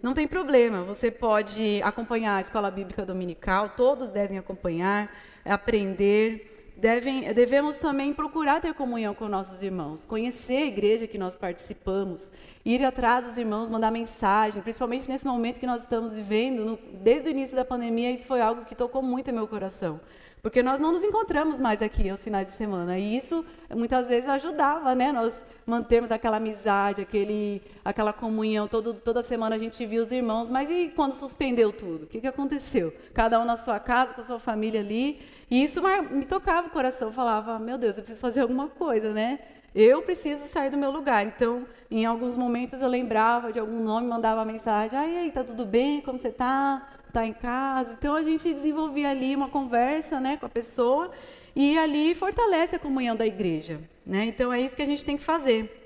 não 0.01 0.13
tem 0.13 0.27
problema, 0.27 0.83
você 0.83 1.11
pode 1.11 1.81
acompanhar 1.83 2.37
a 2.37 2.41
escola 2.41 2.71
bíblica 2.71 3.05
dominical, 3.05 3.69
todos 3.69 4.09
devem 4.09 4.37
acompanhar, 4.37 5.15
aprender 5.45 6.50
devem, 6.81 7.31
devemos 7.31 7.77
também 7.77 8.11
procurar 8.11 8.59
ter 8.59 8.73
comunhão 8.73 9.13
com 9.13 9.29
nossos 9.29 9.61
irmãos, 9.61 10.03
conhecer 10.03 10.57
a 10.57 10.65
igreja 10.65 11.05
que 11.05 11.17
nós 11.17 11.35
participamos, 11.35 12.31
ir 12.65 12.83
atrás 12.83 13.27
dos 13.27 13.37
irmãos, 13.37 13.69
mandar 13.69 13.91
mensagem, 13.91 14.63
principalmente 14.63 15.07
nesse 15.07 15.25
momento 15.25 15.59
que 15.59 15.67
nós 15.67 15.83
estamos 15.83 16.15
vivendo, 16.15 16.65
no, 16.65 16.79
desde 17.03 17.29
o 17.29 17.31
início 17.31 17.55
da 17.55 17.63
pandemia, 17.63 18.11
isso 18.11 18.25
foi 18.25 18.41
algo 18.41 18.65
que 18.65 18.73
tocou 18.73 19.03
muito 19.03 19.31
meu 19.31 19.47
coração. 19.47 20.01
Porque 20.41 20.63
nós 20.63 20.79
não 20.79 20.91
nos 20.91 21.03
encontramos 21.03 21.59
mais 21.59 21.81
aqui 21.81 22.09
aos 22.09 22.23
finais 22.23 22.47
de 22.47 22.53
semana. 22.53 22.97
E 22.97 23.15
isso 23.15 23.45
muitas 23.75 24.07
vezes 24.07 24.27
ajudava, 24.27 24.95
né? 24.95 25.11
Nós 25.11 25.39
mantermos 25.65 26.09
aquela 26.09 26.37
amizade, 26.37 27.01
aquele, 27.01 27.61
aquela 27.85 28.11
comunhão. 28.11 28.67
Todo, 28.67 28.93
toda 28.93 29.21
semana 29.21 29.55
a 29.55 29.59
gente 29.59 29.85
via 29.85 30.01
os 30.01 30.11
irmãos. 30.11 30.49
Mas 30.49 30.71
e 30.71 30.91
quando 30.95 31.13
suspendeu 31.13 31.71
tudo? 31.71 32.05
O 32.05 32.07
que, 32.07 32.19
que 32.19 32.27
aconteceu? 32.27 32.91
Cada 33.13 33.39
um 33.39 33.45
na 33.45 33.55
sua 33.55 33.79
casa, 33.79 34.15
com 34.15 34.21
a 34.21 34.23
sua 34.23 34.39
família 34.39 34.79
ali. 34.79 35.21
E 35.49 35.63
isso 35.63 35.79
me 36.09 36.25
tocava 36.25 36.67
o 36.67 36.71
coração. 36.71 37.11
Falava, 37.11 37.59
meu 37.59 37.77
Deus, 37.77 37.97
eu 37.97 38.03
preciso 38.03 38.21
fazer 38.21 38.41
alguma 38.41 38.67
coisa, 38.67 39.11
né? 39.11 39.39
Eu 39.75 40.01
preciso 40.01 40.47
sair 40.47 40.69
do 40.71 40.77
meu 40.77 40.91
lugar. 40.91 41.25
Então, 41.25 41.65
em 41.89 42.03
alguns 42.03 42.35
momentos 42.35 42.81
eu 42.81 42.87
lembrava 42.87 43.53
de 43.53 43.59
algum 43.59 43.79
nome, 43.79 44.07
mandava 44.07 44.43
mensagem. 44.43 44.97
Ai, 44.97 45.17
aí, 45.17 45.31
tá 45.31 45.43
tudo 45.43 45.65
bem? 45.65 46.01
Como 46.01 46.17
você 46.17 46.29
está? 46.29 46.89
Está 47.11 47.25
em 47.25 47.33
casa. 47.33 47.93
Então 47.93 48.15
a 48.15 48.23
gente 48.23 48.51
desenvolvia 48.51 49.09
ali 49.09 49.35
uma 49.35 49.49
conversa 49.49 50.19
né, 50.19 50.37
com 50.37 50.45
a 50.45 50.49
pessoa 50.49 51.11
e 51.55 51.77
ali 51.77 52.15
fortalece 52.15 52.75
a 52.75 52.79
comunhão 52.79 53.15
da 53.15 53.25
igreja. 53.25 53.81
Né? 54.05 54.25
Então 54.25 54.51
é 54.51 54.59
isso 54.59 54.75
que 54.75 54.81
a 54.81 54.85
gente 54.85 55.05
tem 55.05 55.17
que 55.17 55.23
fazer. 55.23 55.77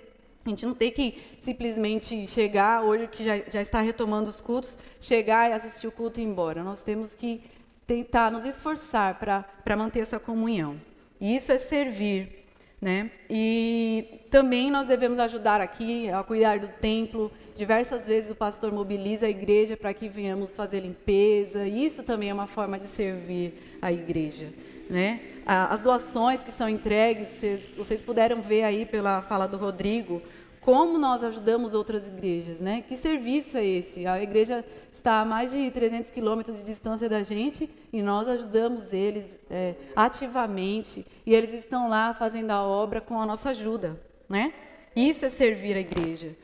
A 0.46 0.50
gente 0.50 0.66
não 0.66 0.76
tem 0.76 0.92
que 0.92 1.18
simplesmente 1.40 2.28
chegar, 2.28 2.84
hoje 2.84 3.08
que 3.08 3.24
já, 3.24 3.38
já 3.52 3.62
está 3.62 3.82
retomando 3.82 4.30
os 4.30 4.40
cultos, 4.40 4.78
chegar 5.02 5.50
e 5.50 5.54
assistir 5.54 5.88
o 5.88 5.92
culto 5.92 6.20
e 6.20 6.24
ir 6.24 6.28
embora. 6.28 6.64
Nós 6.64 6.84
temos 6.84 7.16
que 7.16 7.42
tentar 7.88 8.32
nos 8.32 8.46
esforçar 8.46 9.18
para 9.18 9.76
manter 9.76 10.02
essa 10.02 10.20
comunhão. 10.20 10.80
E 11.20 11.36
isso 11.36 11.52
é 11.52 11.58
servir. 11.58 12.46
Né? 12.80 13.10
E 13.28 14.20
também 14.30 14.70
nós 14.70 14.86
devemos 14.86 15.18
ajudar 15.18 15.60
aqui 15.62 16.10
a 16.12 16.24
cuidar 16.24 16.60
do 16.60 16.68
templo, 16.68 17.32
Diversas 17.56 18.06
vezes 18.06 18.30
o 18.30 18.36
pastor 18.36 18.70
mobiliza 18.74 19.28
a 19.28 19.30
igreja 19.30 19.78
para 19.78 19.94
que 19.94 20.10
venhamos 20.10 20.54
fazer 20.56 20.82
limpeza. 20.82 21.66
Isso 21.66 22.04
também 22.04 22.30
é 22.30 22.34
uma 22.34 22.48
forma 22.48 22.78
de 22.78 22.88
servir 22.88 23.78
a 23.82 23.94
igreja. 23.94 24.52
Né? 24.90 25.22
As 25.46 25.82
doações 25.82 26.44
que 26.44 26.52
são 26.52 26.68
entregues, 26.68 27.30
vocês, 27.30 27.70
vocês 27.78 28.02
puderam 28.02 28.42
ver 28.42 28.64
aí 28.64 28.86
pela 28.86 29.22
fala 29.22 29.48
do 29.48 29.56
Rodrigo, 29.56 30.22
como 30.60 30.98
nós 30.98 31.24
ajudamos 31.24 31.74
outras 31.74 32.08
igrejas, 32.08 32.60
né? 32.60 32.84
Que 32.88 32.98
serviço 32.98 33.56
é 33.56 33.64
esse? 33.64 34.08
A 34.08 34.22
igreja 34.22 34.66
está 34.92 35.22
a 35.22 35.26
mais 35.26 35.52
de 35.52 35.70
300 35.70 36.10
quilômetros 36.10 36.58
de 36.58 36.64
distância 36.64 37.08
da 37.08 37.22
gente 37.22 37.70
e 37.94 38.02
nós 38.02 38.28
ajudamos 38.28 38.92
eles 38.92 39.26
é, 39.50 39.76
ativamente 39.96 41.06
e 41.24 41.36
eles 41.36 41.54
estão 41.54 41.88
lá 41.88 42.16
fazendo 42.16 42.50
a 42.50 42.64
obra 42.64 43.00
com 43.00 43.22
a 43.22 43.28
nossa 43.28 43.52
ajuda, 43.52 44.02
né? 44.28 44.52
Isso 44.96 45.24
é 45.24 45.30
servir 45.30 45.78
a 45.78 45.80
igreja. 45.80 46.36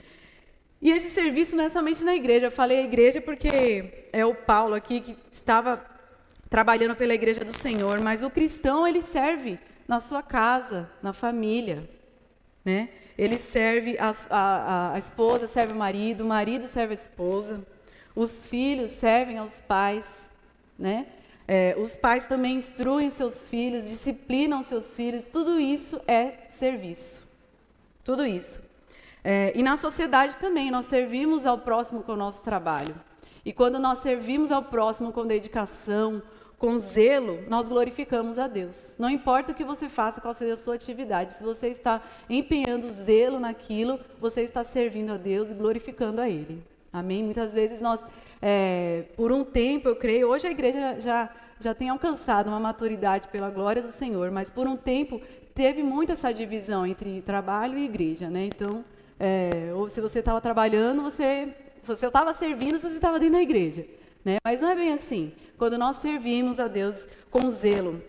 E 0.82 0.90
esse 0.90 1.10
serviço 1.10 1.56
não 1.56 1.66
é 1.66 1.70
somente 1.70 2.04
na 2.04 2.16
igreja. 2.16 2.48
Eu 2.48 2.52
falei 2.52 2.84
igreja 2.84 3.22
porque 3.22 4.08
é 4.12 4.26
o 4.26 4.34
Paulo 4.34 4.74
aqui 4.74 5.00
que 5.00 5.16
estava 5.32 5.86
trabalhando 6.50 6.96
pela 6.96 7.14
igreja 7.14 7.46
do 7.46 7.54
Senhor, 7.54 8.00
mas 8.00 8.24
o 8.24 8.30
cristão 8.30 8.88
ele 8.88 9.02
serve 9.02 9.60
na 9.88 10.00
sua 10.00 10.24
casa, 10.24 10.90
na 11.02 11.14
família, 11.14 11.88
né? 12.66 12.90
Ele 13.18 13.38
serve 13.38 13.98
a, 14.00 14.12
a, 14.30 14.94
a 14.94 15.00
esposa 15.00 15.48
serve 15.48 15.74
o 15.74 15.76
marido, 15.76 16.24
o 16.24 16.28
marido 16.28 16.68
serve 16.68 16.94
a 16.94 16.96
esposa, 16.96 17.66
os 18.16 18.46
filhos 18.48 18.92
servem 18.92 19.38
aos 19.38 19.62
pais, 19.62 20.06
né? 20.78 21.06
É, 21.48 21.76
os 21.78 21.96
pais 21.96 22.28
também 22.28 22.56
instruem 22.56 23.10
seus 23.12 23.48
filhos, 23.48 23.88
disciplinam 23.88 24.64
seus 24.64 24.96
filhos. 24.96 25.30
Tudo 25.30 25.60
isso 25.60 26.02
é 26.08 26.48
serviço. 26.50 27.22
Tudo 28.04 28.26
isso. 28.26 28.62
É, 29.24 29.52
e 29.56 29.62
na 29.62 29.78
sociedade 29.78 30.38
também, 30.38 30.72
nós 30.72 30.86
servimos 30.86 31.46
ao 31.46 31.58
próximo 31.58 32.04
com 32.04 32.14
o 32.14 32.18
nosso 32.18 32.42
trabalho. 32.44 32.96
E 33.46 33.52
quando 33.52 33.80
nós 33.80 34.00
servimos 34.00 34.52
ao 34.52 34.64
próximo 34.64 35.12
com 35.12 35.26
dedicação, 35.26 36.22
com 36.58 36.78
zelo, 36.78 37.40
nós 37.50 37.68
glorificamos 37.68 38.38
a 38.38 38.48
Deus. 38.48 38.96
Não 39.00 39.10
importa 39.10 39.52
o 39.52 39.56
que 39.56 39.64
você 39.64 39.90
faça, 39.90 40.22
qual 40.22 40.32
seja 40.32 40.54
a 40.54 40.58
sua 40.58 40.76
atividade, 40.76 41.34
se 41.34 41.44
você 41.44 41.70
está 41.70 42.02
empenhando 42.30 42.88
zelo 42.90 43.40
naquilo, 43.40 44.00
você 44.20 44.42
está 44.42 44.64
servindo 44.64 45.12
a 45.12 45.18
Deus 45.18 45.50
e 45.50 45.56
glorificando 45.56 46.22
a 46.22 46.30
Ele. 46.30 46.64
Amém? 46.94 47.24
Muitas 47.24 47.54
vezes 47.54 47.82
nós, 47.82 48.00
é, 48.40 49.06
por 49.16 49.32
um 49.32 49.44
tempo, 49.44 49.90
eu 49.90 49.96
creio, 49.96 50.30
hoje 50.30 50.48
a 50.48 50.52
igreja 50.52 51.00
já, 51.00 51.30
já 51.60 51.74
tem 51.74 51.90
alcançado 51.90 52.48
uma 52.48 52.60
maturidade 52.60 53.28
pela 53.30 53.50
glória 53.50 53.82
do 53.82 53.90
Senhor, 53.90 54.30
mas 54.30 54.52
por 54.52 54.68
um 54.68 54.78
tempo 54.78 55.20
teve 55.56 55.82
muito 55.82 56.12
essa 56.12 56.32
divisão 56.32 56.86
entre 56.86 57.22
trabalho 57.22 57.76
e 57.76 57.86
igreja, 57.86 58.30
né? 58.30 58.46
Então, 58.46 58.86
é, 59.24 59.72
ou 59.76 59.88
se 59.88 60.02
você 60.02 60.18
estava 60.18 60.42
trabalhando, 60.42 61.04
você, 61.04 61.54
se 61.80 61.88
você 61.88 62.08
estava 62.08 62.34
servindo, 62.34 62.80
se 62.80 62.90
você 62.90 62.96
estava 62.96 63.20
dentro 63.20 63.36
da 63.36 63.42
igreja. 63.44 63.86
Né? 64.26 64.38
Mas 64.44 64.60
não 64.60 64.70
é 64.70 64.76
bem 64.76 64.94
assim. 64.94 65.32
Quando 65.60 65.78
nós 65.78 65.98
servimos 65.98 66.60
a 66.60 66.68
Deus 66.68 67.08
com 67.30 67.52
zelo 67.52 68.02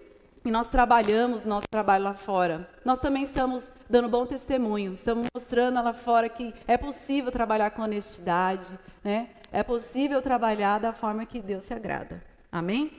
e 0.43 0.51
nós 0.51 0.69
trabalhamos 0.69 1.45
nosso 1.45 1.67
trabalho 1.71 2.05
lá 2.05 2.15
fora, 2.15 2.67
nós 2.83 2.99
também 2.99 3.25
estamos 3.25 3.69
dando 3.91 4.09
bom 4.09 4.25
testemunho, 4.25 4.95
estamos 4.95 5.27
mostrando 5.35 5.83
lá 5.83 5.93
fora 5.93 6.31
que 6.31 6.55
é 6.67 6.79
possível 6.79 7.31
trabalhar 7.31 7.73
com 7.73 7.83
honestidade, 7.83 8.67
né? 9.05 9.29
é 9.53 9.63
possível 9.63 10.23
trabalhar 10.23 10.79
da 10.79 10.95
forma 10.95 11.27
que 11.27 11.43
Deus 11.43 11.65
se 11.65 11.75
agrada. 11.75 12.25
Amém? 12.51 12.91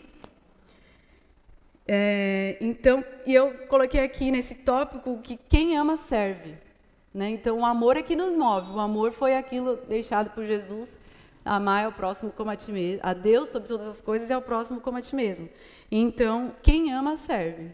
É, 1.88 2.58
então, 2.62 3.04
e 3.26 3.34
eu 3.34 3.66
coloquei 3.68 4.02
aqui 4.02 4.30
nesse 4.30 4.54
tópico 4.54 5.20
que 5.24 5.36
quem 5.36 5.76
ama 5.76 5.98
serve. 5.98 6.62
Né? 7.14 7.30
Então, 7.30 7.60
o 7.60 7.66
amor 7.66 7.98
é 7.98 8.02
que 8.02 8.16
nos 8.16 8.36
move. 8.36 8.72
O 8.72 8.80
amor 8.80 9.12
foi 9.12 9.36
aquilo 9.36 9.78
deixado 9.88 10.32
por 10.32 10.44
Jesus 10.46 10.98
Amar 11.46 11.84
é 11.84 11.88
o 11.88 11.92
próximo 11.92 12.32
como 12.32 12.50
a 12.50 12.56
ti 12.56 12.72
mesmo. 12.72 13.02
A 13.04 13.14
Deus 13.14 13.50
sobre 13.50 13.68
todas 13.68 13.86
as 13.86 14.00
coisas 14.00 14.30
é 14.30 14.38
o 14.38 14.42
próximo 14.42 14.80
como 14.80 14.98
a 14.98 15.02
ti 15.02 15.14
mesmo. 15.16 15.50
Então, 15.92 16.56
quem 16.62 16.94
ama, 16.94 17.18
serve. 17.18 17.72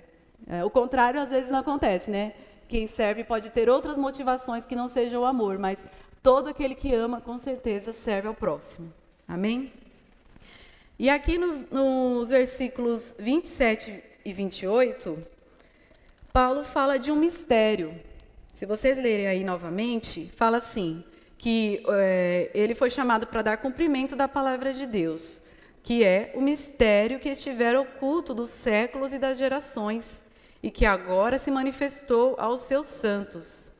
É, 0.48 0.64
o 0.64 0.70
contrário, 0.70 1.20
às 1.20 1.30
vezes, 1.30 1.52
não 1.52 1.60
acontece, 1.60 2.10
né? 2.10 2.34
Quem 2.68 2.88
serve 2.88 3.24
pode 3.24 3.52
ter 3.52 3.70
outras 3.70 3.96
motivações 3.96 4.66
que 4.66 4.76
não 4.76 4.88
sejam 4.88 5.22
o 5.22 5.26
amor, 5.26 5.60
mas 5.60 5.84
todo 6.24 6.48
aquele 6.48 6.74
que 6.74 6.94
ama, 6.94 7.22
com 7.22 7.38
certeza, 7.38 7.94
serve 7.94 8.28
ao 8.28 8.34
próximo. 8.34 8.92
Amém? 9.28 9.72
E 10.98 11.10
aqui 11.10 11.38
no, 11.38 11.66
nos 11.72 12.30
versículos 12.30 13.14
27 13.20 14.04
e 14.26 14.34
28, 14.34 15.18
Paulo 16.34 16.64
fala 16.64 16.98
de 16.98 17.12
um 17.12 17.16
mistério. 17.16 17.94
Se 18.60 18.66
vocês 18.66 18.98
lerem 18.98 19.26
aí 19.26 19.42
novamente, 19.42 20.30
fala 20.36 20.58
assim: 20.58 21.02
que 21.38 21.82
é, 21.88 22.52
ele 22.54 22.76
foi 22.76 22.90
chamado 22.90 23.26
para 23.26 23.42
dar 23.42 23.56
cumprimento 23.56 24.18
da 24.18 24.28
palavra 24.28 24.74
de 24.74 24.86
Deus, 24.86 25.42
que 25.82 26.04
é 26.04 26.34
o 26.36 26.42
mistério 26.42 27.22
que 27.22 27.30
estiver 27.30 27.80
oculto 27.80 28.34
dos 28.34 28.50
séculos 28.50 29.14
e 29.14 29.18
das 29.18 29.38
gerações, 29.38 30.22
e 30.62 30.70
que 30.70 30.86
agora 30.86 31.40
se 31.40 31.50
manifestou 31.50 32.36
aos 32.38 32.60
seus 32.64 32.88
santos. 32.88 33.72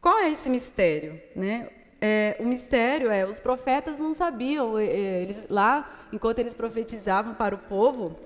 Qual 0.00 0.16
é 0.20 0.30
esse 0.30 0.48
mistério? 0.48 1.20
Né? 1.34 1.68
É, 2.00 2.36
o 2.38 2.44
mistério 2.44 3.10
é, 3.10 3.26
os 3.26 3.40
profetas 3.40 3.98
não 3.98 4.14
sabiam, 4.14 4.78
eles 4.78 5.42
lá, 5.50 6.06
enquanto 6.12 6.38
eles 6.38 6.54
profetizavam 6.54 7.34
para 7.34 7.56
o 7.56 7.58
povo, 7.58 8.16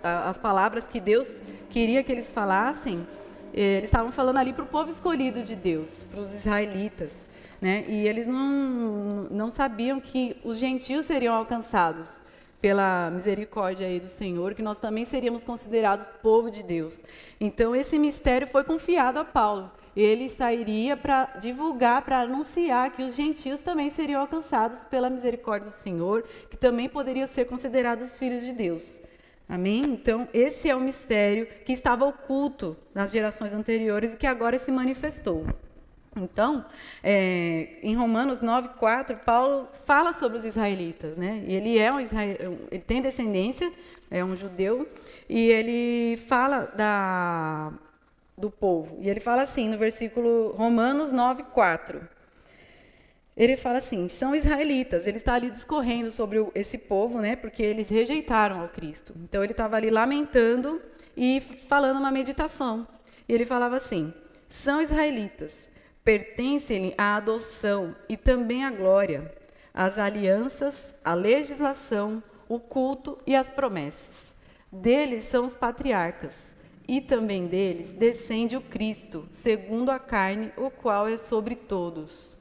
as 0.00 0.38
palavras 0.38 0.86
que 0.86 1.00
Deus 1.00 1.40
queria 1.70 2.04
que 2.04 2.12
eles 2.12 2.30
falassem, 2.30 3.04
eles 3.52 3.84
estavam 3.84 4.10
falando 4.10 4.38
ali 4.38 4.52
para 4.52 4.64
o 4.64 4.66
povo 4.66 4.90
escolhido 4.90 5.42
de 5.42 5.54
Deus, 5.54 6.04
para 6.10 6.20
os 6.20 6.32
israelitas. 6.32 7.12
Né? 7.60 7.84
E 7.86 8.08
eles 8.08 8.26
não, 8.26 9.28
não 9.30 9.50
sabiam 9.50 10.00
que 10.00 10.36
os 10.42 10.58
gentios 10.58 11.06
seriam 11.06 11.34
alcançados 11.34 12.20
pela 12.60 13.10
misericórdia 13.10 13.86
aí 13.86 13.98
do 13.98 14.08
Senhor, 14.08 14.54
que 14.54 14.62
nós 14.62 14.78
também 14.78 15.04
seríamos 15.04 15.42
considerados 15.42 16.06
povo 16.22 16.50
de 16.50 16.62
Deus. 16.62 17.00
Então, 17.40 17.74
esse 17.74 17.98
mistério 17.98 18.46
foi 18.46 18.62
confiado 18.62 19.18
a 19.18 19.24
Paulo. 19.24 19.70
Ele 19.96 20.30
sairia 20.30 20.96
para 20.96 21.24
divulgar, 21.40 22.02
para 22.02 22.20
anunciar 22.20 22.92
que 22.92 23.02
os 23.02 23.14
gentios 23.14 23.60
também 23.60 23.90
seriam 23.90 24.20
alcançados 24.20 24.84
pela 24.84 25.10
misericórdia 25.10 25.68
do 25.68 25.74
Senhor, 25.74 26.24
que 26.48 26.56
também 26.56 26.88
poderiam 26.88 27.26
ser 27.26 27.44
considerados 27.44 28.16
filhos 28.16 28.42
de 28.42 28.52
Deus. 28.52 29.00
Amém? 29.52 29.82
Então, 29.82 30.26
esse 30.32 30.70
é 30.70 30.74
o 30.74 30.80
mistério 30.80 31.46
que 31.66 31.74
estava 31.74 32.06
oculto 32.06 32.74
nas 32.94 33.12
gerações 33.12 33.52
anteriores 33.52 34.14
e 34.14 34.16
que 34.16 34.26
agora 34.26 34.58
se 34.58 34.72
manifestou. 34.72 35.44
Então, 36.16 36.64
é, 37.04 37.68
em 37.82 37.94
Romanos 37.94 38.40
9, 38.40 38.70
4, 38.78 39.18
Paulo 39.18 39.68
fala 39.84 40.14
sobre 40.14 40.38
os 40.38 40.46
israelitas, 40.46 41.18
né? 41.18 41.44
E 41.46 41.54
ele 41.54 41.78
é 41.78 41.92
um 41.92 42.00
israel, 42.00 42.56
ele 42.70 42.80
tem 42.80 43.02
descendência, 43.02 43.70
é 44.10 44.24
um 44.24 44.34
judeu, 44.34 44.88
e 45.28 45.50
ele 45.50 46.16
fala 46.16 46.72
da, 46.74 47.74
do 48.38 48.50
povo. 48.50 48.96
E 49.02 49.10
ele 49.10 49.20
fala 49.20 49.42
assim 49.42 49.68
no 49.68 49.76
versículo 49.76 50.52
Romanos 50.56 51.12
9, 51.12 51.42
4. 51.42 52.00
Ele 53.36 53.56
fala 53.56 53.78
assim: 53.78 54.08
são 54.08 54.34
israelitas. 54.34 55.06
Ele 55.06 55.18
está 55.18 55.34
ali 55.34 55.50
discorrendo 55.50 56.10
sobre 56.10 56.38
esse 56.54 56.78
povo, 56.78 57.20
né? 57.20 57.36
Porque 57.36 57.62
eles 57.62 57.88
rejeitaram 57.88 58.60
ao 58.60 58.68
Cristo. 58.68 59.14
Então 59.22 59.42
ele 59.42 59.52
estava 59.52 59.76
ali 59.76 59.90
lamentando 59.90 60.80
e 61.16 61.40
falando 61.68 61.98
uma 61.98 62.10
meditação. 62.10 62.86
E 63.28 63.32
ele 63.32 63.44
falava 63.44 63.76
assim: 63.76 64.12
são 64.48 64.80
israelitas 64.80 65.72
Pertencem-lhe 66.04 66.94
a 66.98 67.14
adoção 67.14 67.94
e 68.08 68.16
também 68.16 68.64
a 68.64 68.72
glória, 68.72 69.32
as 69.72 69.98
alianças, 69.98 70.92
a 71.04 71.14
legislação, 71.14 72.20
o 72.48 72.58
culto 72.58 73.18
e 73.24 73.36
as 73.36 73.48
promessas. 73.48 74.34
Deles 74.70 75.24
são 75.24 75.44
os 75.44 75.54
patriarcas, 75.54 76.52
e 76.88 77.00
também 77.00 77.46
deles 77.46 77.92
descende 77.92 78.56
o 78.56 78.60
Cristo, 78.60 79.28
segundo 79.30 79.90
a 79.90 79.98
carne, 80.00 80.50
o 80.56 80.72
qual 80.72 81.06
é 81.06 81.16
sobre 81.16 81.54
todos. 81.54 82.36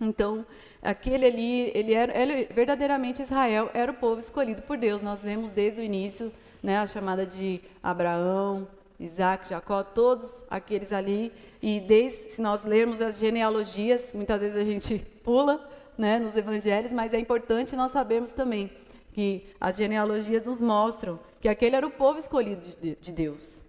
Então, 0.00 0.44
aquele 0.82 1.26
ali, 1.26 1.72
ele 1.74 1.94
era 1.94 2.16
ele, 2.16 2.46
verdadeiramente 2.52 3.22
Israel, 3.22 3.70
era 3.72 3.90
o 3.90 3.94
povo 3.94 4.20
escolhido 4.20 4.62
por 4.62 4.76
Deus. 4.76 5.02
Nós 5.02 5.22
vemos 5.22 5.52
desde 5.52 5.80
o 5.80 5.84
início 5.84 6.30
né, 6.62 6.78
a 6.78 6.86
chamada 6.86 7.24
de 7.24 7.60
Abraão, 7.82 8.68
Isaac, 9.00 9.48
Jacó, 9.48 9.82
todos 9.82 10.44
aqueles 10.50 10.92
ali. 10.92 11.32
E 11.62 11.80
desde, 11.80 12.32
se 12.32 12.42
nós 12.42 12.62
lermos 12.64 13.00
as 13.00 13.18
genealogias, 13.18 14.12
muitas 14.12 14.40
vezes 14.40 14.56
a 14.56 14.64
gente 14.64 14.98
pula 15.24 15.66
né, 15.96 16.18
nos 16.18 16.36
evangelhos, 16.36 16.92
mas 16.92 17.14
é 17.14 17.18
importante 17.18 17.74
nós 17.74 17.92
sabermos 17.92 18.32
também 18.32 18.70
que 19.14 19.46
as 19.58 19.78
genealogias 19.78 20.44
nos 20.44 20.60
mostram 20.60 21.18
que 21.40 21.48
aquele 21.48 21.74
era 21.74 21.86
o 21.86 21.90
povo 21.90 22.18
escolhido 22.18 22.66
de 23.00 23.12
Deus. 23.12 23.60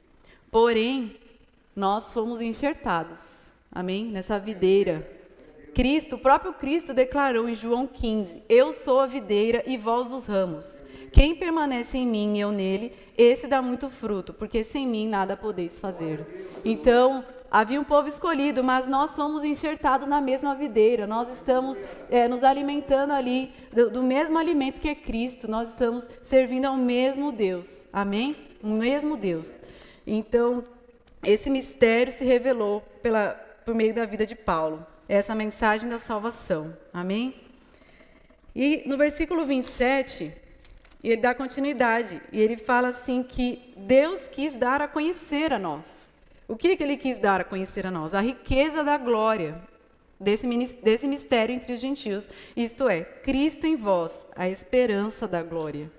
Porém, 0.51 1.15
nós 1.73 2.11
fomos 2.11 2.41
enxertados, 2.41 3.49
amém? 3.71 4.05
Nessa 4.05 4.37
videira. 4.39 5.16
Cristo, 5.77 6.15
o 6.15 6.17
próprio 6.17 6.53
Cristo 6.53 6.91
declarou 6.91 7.47
em 7.47 7.53
João 7.53 7.85
15: 7.85 8.41
Eu 8.49 8.73
sou 8.73 8.99
a 8.99 9.05
videira 9.05 9.61
e 9.67 9.77
vós 9.77 10.11
os 10.11 10.25
ramos. 10.25 10.81
Quem 11.11 11.35
permanece 11.35 11.99
em 11.99 12.07
mim 12.07 12.35
e 12.35 12.39
eu 12.39 12.51
nele, 12.51 12.91
esse 13.15 13.45
dá 13.45 13.61
muito 13.61 13.87
fruto, 13.87 14.33
porque 14.33 14.63
sem 14.63 14.87
mim 14.87 15.07
nada 15.07 15.37
podeis 15.37 15.79
fazer. 15.79 16.57
Então, 16.65 17.23
havia 17.51 17.79
um 17.79 17.83
povo 17.83 18.07
escolhido, 18.07 18.63
mas 18.63 18.87
nós 18.87 19.11
somos 19.11 19.43
enxertados 19.43 20.07
na 20.07 20.19
mesma 20.19 20.55
videira, 20.55 21.05
nós 21.05 21.29
estamos 21.29 21.79
é, 22.09 22.27
nos 22.27 22.43
alimentando 22.43 23.13
ali 23.13 23.53
do, 23.71 23.91
do, 23.91 24.01
mesmo 24.01 24.35
alimento 24.35 24.81
que 24.81 24.89
é 24.89 24.95
Cristo, 24.95 25.47
nós 25.47 25.69
estamos 25.69 26.09
servindo 26.23 26.65
ao 26.65 26.75
mesmo 26.75 27.31
Deus, 27.31 27.85
amém? 27.93 28.35
O 28.63 28.69
mesmo 28.69 29.15
Deus. 29.15 29.53
Então, 30.07 30.63
esse 31.21 31.51
mistério 31.51 32.11
se 32.11 32.25
revelou 32.25 32.81
pela, 33.03 33.29
por 33.63 33.75
meio 33.75 33.93
da 33.93 34.07
vida 34.07 34.25
de 34.25 34.33
Paulo, 34.35 34.83
essa 35.07 35.33
mensagem 35.33 35.89
da 35.89 35.99
salvação, 35.99 36.75
amém? 36.93 37.35
E 38.55 38.83
no 38.85 38.97
versículo 38.97 39.45
27, 39.45 40.33
e 41.03 41.09
ele 41.09 41.21
dá 41.21 41.33
continuidade. 41.33 42.21
E 42.31 42.39
ele 42.41 42.57
fala 42.57 42.89
assim 42.89 43.23
que 43.23 43.73
Deus 43.77 44.27
quis 44.27 44.55
dar 44.55 44.81
a 44.81 44.87
conhecer 44.87 45.53
a 45.53 45.59
nós. 45.59 46.09
O 46.47 46.55
que, 46.55 46.75
que 46.75 46.83
ele 46.83 46.97
quis 46.97 47.17
dar 47.17 47.41
a 47.41 47.43
conhecer 47.43 47.85
a 47.85 47.91
nós? 47.91 48.13
A 48.13 48.21
riqueza 48.21 48.83
da 48.83 48.97
glória 48.97 49.61
desse, 50.19 50.47
desse 50.81 51.07
mistério 51.07 51.53
entre 51.53 51.73
os 51.73 51.79
gentios. 51.79 52.29
Isto 52.55 52.89
é, 52.89 53.01
Cristo 53.01 53.65
em 53.65 53.75
vós, 53.75 54.25
a 54.35 54.49
esperança 54.49 55.27
da 55.27 55.43
glória. 55.43 55.91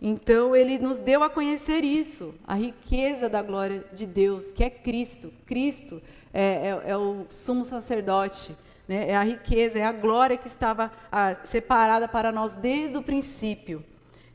Então, 0.00 0.54
ele 0.54 0.78
nos 0.78 1.00
deu 1.00 1.22
a 1.22 1.30
conhecer 1.30 1.82
isso, 1.82 2.34
a 2.46 2.54
riqueza 2.54 3.30
da 3.30 3.42
glória 3.42 3.84
de 3.94 4.06
Deus, 4.06 4.52
que 4.52 4.62
é 4.62 4.68
Cristo. 4.68 5.32
Cristo 5.46 6.02
é, 6.32 6.68
é, 6.68 6.90
é 6.90 6.96
o 6.96 7.26
sumo 7.30 7.64
sacerdote, 7.64 8.56
né? 8.86 9.10
é 9.10 9.16
a 9.16 9.22
riqueza, 9.22 9.78
é 9.78 9.84
a 9.84 9.92
glória 9.92 10.36
que 10.36 10.48
estava 10.48 10.90
ah, 11.10 11.36
separada 11.44 12.06
para 12.08 12.30
nós 12.30 12.52
desde 12.52 12.96
o 12.96 13.02
princípio. 13.02 13.84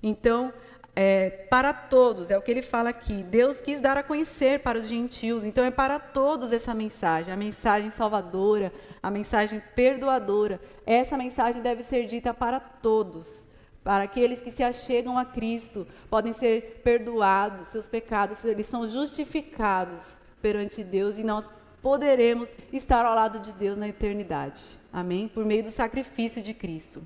Então, 0.01 0.51
é, 0.93 1.29
para 1.49 1.71
todos, 1.71 2.29
é 2.29 2.37
o 2.37 2.41
que 2.41 2.51
ele 2.51 2.61
fala 2.61 2.89
aqui. 2.89 3.23
Deus 3.23 3.61
quis 3.61 3.79
dar 3.79 3.97
a 3.97 4.03
conhecer 4.03 4.59
para 4.59 4.77
os 4.77 4.87
gentios, 4.87 5.45
então 5.45 5.63
é 5.63 5.71
para 5.71 5.99
todos 5.99 6.51
essa 6.51 6.73
mensagem, 6.73 7.33
a 7.33 7.37
mensagem 7.37 7.89
salvadora, 7.89 8.73
a 9.01 9.09
mensagem 9.09 9.61
perdoadora. 9.73 10.59
Essa 10.85 11.17
mensagem 11.17 11.61
deve 11.61 11.83
ser 11.83 12.07
dita 12.07 12.33
para 12.33 12.59
todos, 12.59 13.47
Para 13.83 14.03
aqueles 14.03 14.41
que 14.41 14.51
se 14.51 14.61
achegam 14.61 15.17
a 15.17 15.25
Cristo, 15.25 15.87
podem 16.07 16.33
ser 16.33 16.81
perdoados, 16.83 17.67
seus 17.67 17.87
pecados, 17.89 18.45
eles 18.45 18.67
são 18.67 18.87
justificados 18.87 20.19
perante 20.39 20.83
Deus 20.83 21.17
e 21.17 21.23
nós 21.23 21.49
poderemos 21.81 22.49
estar 22.71 23.05
ao 23.05 23.15
lado 23.15 23.39
de 23.39 23.53
Deus 23.53 23.77
na 23.77 23.87
eternidade. 23.87 24.61
Amém? 24.91 25.27
Por 25.27 25.45
meio 25.45 25.63
do 25.63 25.71
sacrifício 25.71 26.41
de 26.41 26.53
Cristo. 26.53 27.01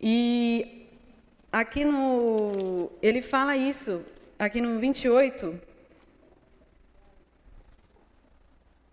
E 0.00 0.88
aqui 1.50 1.84
no. 1.84 2.90
Ele 3.00 3.22
fala 3.22 3.56
isso, 3.56 4.04
aqui 4.38 4.60
no 4.60 4.78
28. 4.78 5.60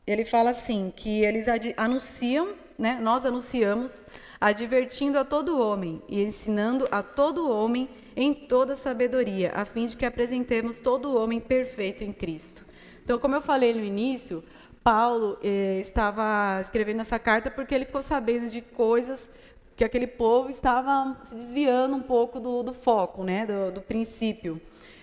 Ele 0.06 0.26
fala 0.26 0.50
assim: 0.52 0.92
que 0.96 1.22
eles 1.22 1.46
anunciam, 1.78 2.54
né, 2.78 3.00
nós 3.02 3.26
anunciamos, 3.26 4.06
advertindo 4.40 5.18
a 5.20 5.26
todo 5.26 5.60
homem 5.60 6.02
e 6.08 6.24
ensinando 6.24 6.88
a 6.92 7.04
todo 7.04 7.50
homem 7.50 7.90
em 8.16 8.34
toda 8.34 8.76
sabedoria, 8.76 9.52
a 9.56 9.64
fim 9.66 9.86
de 9.86 9.96
que 9.96 10.06
apresentemos 10.06 10.80
todo 10.80 11.16
homem 11.16 11.40
perfeito 11.40 12.04
em 12.04 12.12
Cristo. 12.12 12.69
Então, 13.10 13.18
como 13.18 13.34
eu 13.34 13.42
falei 13.42 13.74
no 13.74 13.84
início, 13.84 14.44
Paulo 14.84 15.40
eh, 15.44 15.80
estava 15.82 16.62
escrevendo 16.62 17.02
essa 17.02 17.18
carta 17.18 17.50
porque 17.50 17.74
ele 17.74 17.86
ficou 17.86 18.04
sabendo 18.04 18.52
de 18.52 18.62
coisas 18.62 19.32
que 19.76 19.84
aquele 19.84 20.06
povo 20.06 20.52
estava 20.52 21.18
se 21.24 21.34
desviando 21.34 21.96
um 21.96 22.04
pouco 22.04 22.40
do, 22.40 22.62
do 22.62 22.72
foco, 22.72 23.24
né, 23.24 23.48
do, 23.48 23.72
do 23.72 23.82
princípio. 23.82 24.62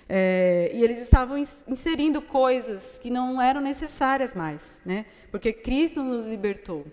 É, 0.08 0.70
e 0.72 0.84
eles 0.84 1.00
estavam 1.00 1.36
inserindo 1.36 2.22
coisas 2.22 2.96
que 3.02 3.10
não 3.10 3.42
eram 3.42 3.60
necessárias 3.60 4.34
mais, 4.34 4.64
né, 4.84 5.04
porque 5.32 5.52
Cristo 5.52 6.00
nos 6.00 6.26
libertou. 6.28 6.86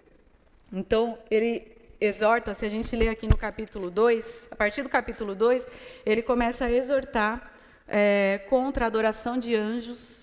Então, 0.71 1.15
ele 1.29 1.77
exorta, 2.01 2.55
se 2.55 2.65
a 2.65 2.69
gente 2.69 2.95
lê 2.95 3.07
aqui 3.07 3.27
no 3.27 3.37
capítulo 3.37 3.91
2, 3.91 4.47
a 4.49 4.55
partir 4.55 4.81
do 4.81 4.89
capítulo 4.89 5.35
2, 5.35 5.63
ele 6.07 6.23
começa 6.23 6.65
a 6.65 6.71
exortar 6.71 7.53
é, 7.87 8.41
contra 8.49 8.85
a 8.85 8.87
adoração 8.87 9.37
de 9.37 9.53
anjos, 9.53 10.22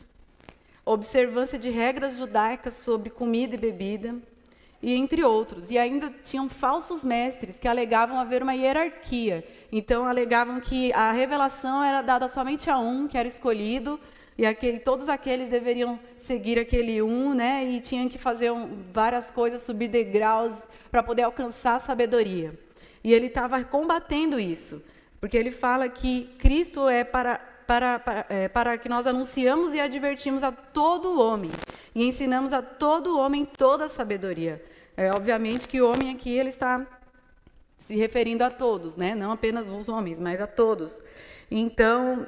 observância 0.92 1.59
de 1.59 1.70
regras 1.70 2.16
judaicas 2.16 2.74
sobre 2.74 3.11
comida 3.11 3.55
e 3.55 3.59
bebida, 3.59 4.14
e 4.83 4.94
entre 4.94 5.22
outros. 5.22 5.70
E 5.70 5.79
ainda 5.79 6.11
tinham 6.11 6.48
falsos 6.48 7.05
mestres 7.05 7.57
que 7.57 7.68
alegavam 7.68 8.18
haver 8.18 8.42
uma 8.42 8.55
hierarquia. 8.55 9.44
Então, 9.70 10.05
alegavam 10.05 10.61
que 10.61 10.92
a 10.92 11.12
revelação 11.12 11.83
era 11.85 12.03
dada 12.03 12.29
somente 12.29 12.70
a 12.70 12.79
um, 12.79 13.07
que 13.07 13.16
era 13.16 13.29
escolhido, 13.29 14.00
e 14.38 14.46
aquele, 14.46 14.79
todos 14.79 15.09
aqueles 15.09 15.48
deveriam 15.48 16.00
seguir 16.16 16.59
aquele 16.59 17.03
um, 17.03 17.35
né? 17.35 17.62
E 17.64 17.81
tinham 17.81 18.09
que 18.09 18.16
fazer 18.16 18.50
um, 18.50 18.85
várias 18.90 19.31
coisas, 19.31 19.61
subir 19.61 19.88
degraus 19.88 20.62
para 20.90 21.03
poder 21.03 21.22
alcançar 21.22 21.74
a 21.74 21.81
sabedoria. 21.81 22.59
E 23.05 23.12
ele 23.12 23.26
estava 23.26 23.62
combatendo 23.62 24.40
isso, 24.40 24.83
porque 25.20 25.37
ele 25.37 25.50
fala 25.50 25.88
que 25.88 26.24
Cristo 26.38 26.88
é 26.88 27.05
para 27.05 27.50
para, 27.70 28.00
para, 28.00 28.26
é, 28.28 28.48
para 28.48 28.76
que 28.76 28.88
nós 28.88 29.06
anunciamos 29.06 29.72
e 29.72 29.78
advertimos 29.78 30.42
a 30.42 30.50
todo 30.50 31.20
homem 31.20 31.52
e 31.94 32.04
ensinamos 32.04 32.52
a 32.52 32.61
todo 32.61 33.16
homem 33.16 33.44
toda 33.44 33.85
a 33.85 33.88
sabedoria. 33.88 34.61
É, 34.96 35.12
obviamente 35.12 35.68
que 35.68 35.80
homem 35.80 36.12
aqui 36.12 36.37
ele 36.37 36.48
está 36.48 36.85
se 37.78 37.94
referindo 37.94 38.42
a 38.42 38.50
todos, 38.50 38.96
né? 38.96 39.14
não 39.14 39.30
apenas 39.30 39.68
os 39.68 39.88
homens, 39.88 40.18
mas 40.18 40.40
a 40.40 40.48
todos. 40.48 41.00
Então, 41.48 42.26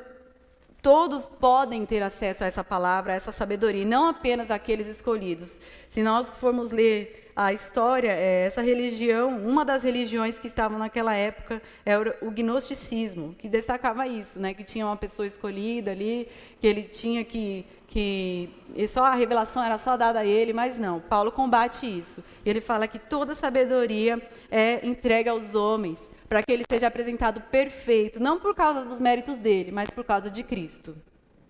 todos 0.80 1.26
podem 1.26 1.84
ter 1.84 2.04
acesso 2.04 2.44
a 2.44 2.46
essa 2.46 2.62
palavra, 2.62 3.12
a 3.12 3.16
essa 3.16 3.32
sabedoria, 3.32 3.84
não 3.84 4.06
apenas 4.06 4.48
aqueles 4.48 4.86
escolhidos. 4.86 5.60
Se 5.88 6.04
nós 6.04 6.36
formos 6.36 6.70
ler 6.70 7.21
a 7.34 7.52
história, 7.52 8.10
é, 8.10 8.46
essa 8.46 8.60
religião, 8.60 9.38
uma 9.38 9.64
das 9.64 9.82
religiões 9.82 10.38
que 10.38 10.46
estavam 10.46 10.78
naquela 10.78 11.14
época 11.14 11.62
era 11.84 12.16
o 12.20 12.30
gnosticismo, 12.30 13.34
que 13.38 13.48
destacava 13.48 14.06
isso, 14.06 14.38
né, 14.38 14.52
que 14.52 14.62
tinha 14.62 14.86
uma 14.86 14.96
pessoa 14.96 15.26
escolhida 15.26 15.90
ali, 15.90 16.28
que 16.60 16.66
ele 16.66 16.82
tinha 16.82 17.24
que 17.24 17.64
que 17.92 18.48
só 18.88 19.04
a 19.04 19.14
revelação 19.14 19.62
era 19.62 19.76
só 19.76 19.98
dada 19.98 20.20
a 20.20 20.24
ele, 20.24 20.54
mas 20.54 20.78
não. 20.78 20.98
Paulo 20.98 21.30
combate 21.30 21.84
isso. 21.84 22.24
E 22.42 22.48
ele 22.48 22.62
fala 22.62 22.88
que 22.88 22.98
toda 22.98 23.34
sabedoria 23.34 24.18
é 24.50 24.80
entregue 24.86 25.28
aos 25.28 25.54
homens, 25.54 26.08
para 26.26 26.42
que 26.42 26.50
ele 26.50 26.64
seja 26.72 26.86
apresentado 26.86 27.42
perfeito, 27.42 28.18
não 28.18 28.40
por 28.40 28.54
causa 28.54 28.86
dos 28.86 28.98
méritos 28.98 29.38
dele, 29.38 29.70
mas 29.70 29.90
por 29.90 30.04
causa 30.04 30.30
de 30.30 30.42
Cristo. 30.42 30.96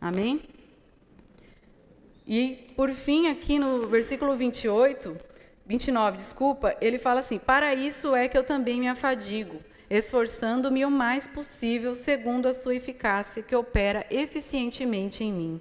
Amém? 0.01 0.43
E, 2.27 2.73
por 2.75 2.91
fim, 2.91 3.29
aqui 3.29 3.61
no 3.61 3.87
versículo 3.87 4.37
28, 4.37 5.17
29, 5.67 6.17
desculpa, 6.17 6.77
ele 6.81 6.99
fala 6.99 7.21
assim: 7.21 7.39
Para 7.39 7.75
isso 7.75 8.15
é 8.15 8.29
que 8.29 8.37
eu 8.37 8.45
também 8.45 8.81
me 8.81 8.89
afadigo, 8.89 9.61
esforçando-me 9.89 10.85
o 10.85 10.91
mais 10.91 11.27
possível, 11.27 11.95
segundo 11.95 12.47
a 12.47 12.53
sua 12.53 12.75
eficácia, 12.75 13.43
que 13.43 13.55
opera 13.55 14.07
eficientemente 14.11 15.23
em 15.23 15.33
mim. 15.33 15.61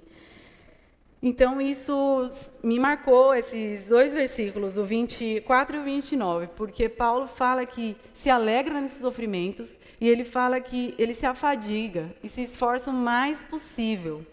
Então, 1.24 1.60
isso 1.60 2.28
me 2.64 2.80
marcou, 2.80 3.32
esses 3.32 3.90
dois 3.90 4.12
versículos, 4.12 4.76
o 4.76 4.84
24 4.84 5.76
e 5.76 5.78
o 5.78 5.84
29, 5.84 6.48
porque 6.56 6.88
Paulo 6.88 7.28
fala 7.28 7.64
que 7.64 7.96
se 8.12 8.28
alegra 8.28 8.80
nesses 8.80 9.00
sofrimentos 9.00 9.76
e 10.00 10.08
ele 10.08 10.24
fala 10.24 10.60
que 10.60 10.96
ele 10.98 11.14
se 11.14 11.24
afadiga 11.24 12.12
e 12.24 12.28
se 12.28 12.42
esforça 12.42 12.90
o 12.90 12.94
mais 12.94 13.38
possível. 13.44 14.26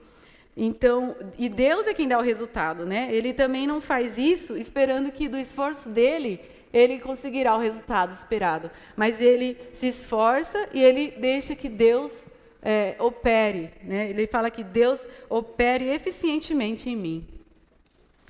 Então, 0.61 1.15
e 1.37 1.47
Deus 1.47 1.87
é 1.87 1.93
quem 1.93 2.05
dá 2.05 2.19
o 2.19 2.21
resultado, 2.21 2.85
né? 2.85 3.07
Ele 3.13 3.33
também 3.33 3.65
não 3.65 3.79
faz 3.79 4.17
isso 4.17 4.57
esperando 4.57 5.09
que 5.09 5.29
do 5.29 5.37
esforço 5.37 5.87
dele 5.87 6.41
ele 6.73 6.99
conseguirá 6.99 7.55
o 7.55 7.59
resultado 7.59 8.11
esperado, 8.11 8.69
mas 8.93 9.21
ele 9.21 9.57
se 9.73 9.87
esforça 9.87 10.67
e 10.73 10.83
ele 10.83 11.11
deixa 11.11 11.55
que 11.55 11.69
Deus 11.69 12.27
é, 12.61 12.97
opere, 12.99 13.71
né? 13.81 14.09
Ele 14.09 14.27
fala 14.27 14.51
que 14.51 14.61
Deus 14.61 15.07
opere 15.29 15.87
eficientemente 15.87 16.89
em 16.89 16.95
mim. 16.97 17.25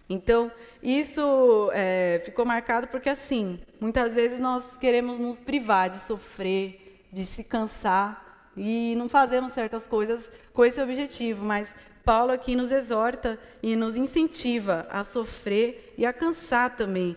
Então, 0.08 0.52
isso 0.84 1.72
é, 1.74 2.22
ficou 2.24 2.46
marcado 2.46 2.88
porque, 2.90 3.10
assim, 3.10 3.60
muitas 3.82 4.14
vezes 4.14 4.40
nós 4.40 4.78
queremos 4.78 5.20
nos 5.20 5.40
privar 5.40 5.90
de 5.90 6.00
sofrer, 6.00 7.08
de 7.12 7.26
se 7.26 7.44
cansar 7.44 8.29
e 8.62 8.94
não 8.98 9.08
fazemos 9.08 9.54
certas 9.54 9.88
coisas 9.88 10.30
com 10.52 10.66
esse 10.66 10.82
objetivo, 10.82 11.46
mas 11.46 11.74
Paulo 12.04 12.34
aqui 12.34 12.58
nos 12.58 12.74
exorta 12.74 13.40
e 13.64 13.74
nos 13.74 13.96
incentiva 13.96 14.86
a 14.90 15.02
sofrer 15.06 15.94
e 15.98 16.06
a 16.06 16.12
cansar 16.12 16.76
também 16.76 17.16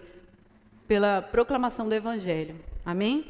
pela 0.87 1.21
proclamação 1.21 1.89
do 1.89 1.95
Evangelho. 1.97 2.55
Amém? 2.87 3.27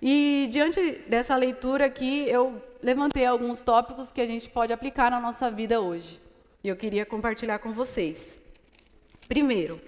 E 0.00 0.48
diante 0.52 1.02
dessa 1.08 1.34
leitura 1.34 1.86
aqui, 1.86 2.28
eu 2.28 2.62
levantei 2.80 3.26
alguns 3.26 3.60
tópicos 3.60 4.12
que 4.12 4.20
a 4.20 4.26
gente 4.26 4.48
pode 4.48 4.72
aplicar 4.72 5.10
na 5.10 5.18
nossa 5.18 5.50
vida 5.50 5.80
hoje. 5.80 6.20
E 6.62 6.68
eu 6.68 6.76
queria 6.76 7.04
compartilhar 7.04 7.58
com 7.58 7.72
vocês. 7.72 8.38
Primeiro, 9.26 9.80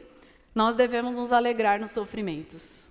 nós 0.52 0.74
devemos 0.74 1.16
nos 1.16 1.30
alegrar 1.30 1.78
nos 1.78 1.92
sofrimentos. 1.92 2.87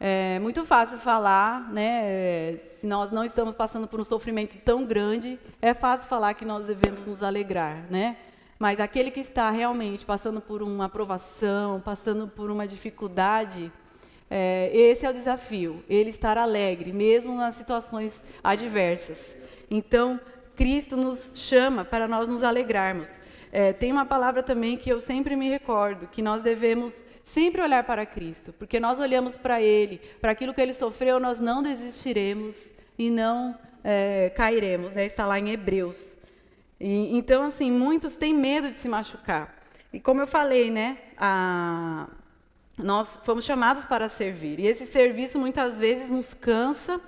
É 0.00 0.38
muito 0.40 0.64
fácil 0.64 0.98
falar, 0.98 1.72
né? 1.72 2.56
Se 2.58 2.86
nós 2.86 3.10
não 3.10 3.24
estamos 3.24 3.54
passando 3.54 3.86
por 3.86 4.00
um 4.00 4.04
sofrimento 4.04 4.56
tão 4.64 4.84
grande, 4.84 5.38
é 5.62 5.72
fácil 5.72 6.08
falar 6.08 6.34
que 6.34 6.44
nós 6.44 6.66
devemos 6.66 7.06
nos 7.06 7.22
alegrar, 7.22 7.86
né? 7.90 8.16
Mas 8.58 8.80
aquele 8.80 9.10
que 9.10 9.20
está 9.20 9.50
realmente 9.50 10.04
passando 10.04 10.40
por 10.40 10.62
uma 10.62 10.86
aprovação, 10.86 11.80
passando 11.80 12.28
por 12.28 12.50
uma 12.50 12.66
dificuldade, 12.66 13.72
é, 14.30 14.70
esse 14.72 15.04
é 15.06 15.10
o 15.10 15.12
desafio, 15.12 15.84
ele 15.88 16.10
estar 16.10 16.38
alegre, 16.38 16.92
mesmo 16.92 17.34
nas 17.34 17.54
situações 17.56 18.22
adversas. 18.42 19.36
Então, 19.70 20.20
Cristo 20.56 20.96
nos 20.96 21.32
chama 21.34 21.84
para 21.84 22.06
nós 22.06 22.28
nos 22.28 22.42
alegrarmos. 22.42 23.18
É, 23.56 23.72
tem 23.72 23.92
uma 23.92 24.04
palavra 24.04 24.42
também 24.42 24.76
que 24.76 24.90
eu 24.90 25.00
sempre 25.00 25.36
me 25.36 25.48
recordo, 25.48 26.08
que 26.08 26.20
nós 26.20 26.42
devemos 26.42 27.04
sempre 27.22 27.62
olhar 27.62 27.84
para 27.84 28.04
Cristo, 28.04 28.52
porque 28.52 28.80
nós 28.80 28.98
olhamos 28.98 29.36
para 29.36 29.62
Ele, 29.62 30.00
para 30.20 30.32
aquilo 30.32 30.52
que 30.52 30.60
Ele 30.60 30.74
sofreu, 30.74 31.20
nós 31.20 31.38
não 31.38 31.62
desistiremos 31.62 32.74
e 32.98 33.08
não 33.10 33.56
é, 33.84 34.32
cairemos. 34.34 34.94
Né? 34.94 35.06
Está 35.06 35.24
lá 35.24 35.38
em 35.38 35.50
Hebreus. 35.50 36.16
E, 36.80 37.16
então, 37.16 37.44
assim, 37.44 37.70
muitos 37.70 38.16
têm 38.16 38.34
medo 38.34 38.72
de 38.72 38.76
se 38.76 38.88
machucar. 38.88 39.54
E 39.92 40.00
como 40.00 40.20
eu 40.20 40.26
falei, 40.26 40.68
né, 40.68 40.98
a, 41.16 42.08
nós 42.76 43.20
fomos 43.22 43.44
chamados 43.44 43.84
para 43.84 44.08
servir. 44.08 44.58
E 44.58 44.66
esse 44.66 44.84
serviço 44.84 45.38
muitas 45.38 45.78
vezes 45.78 46.10
nos 46.10 46.34
cansa 46.34 47.00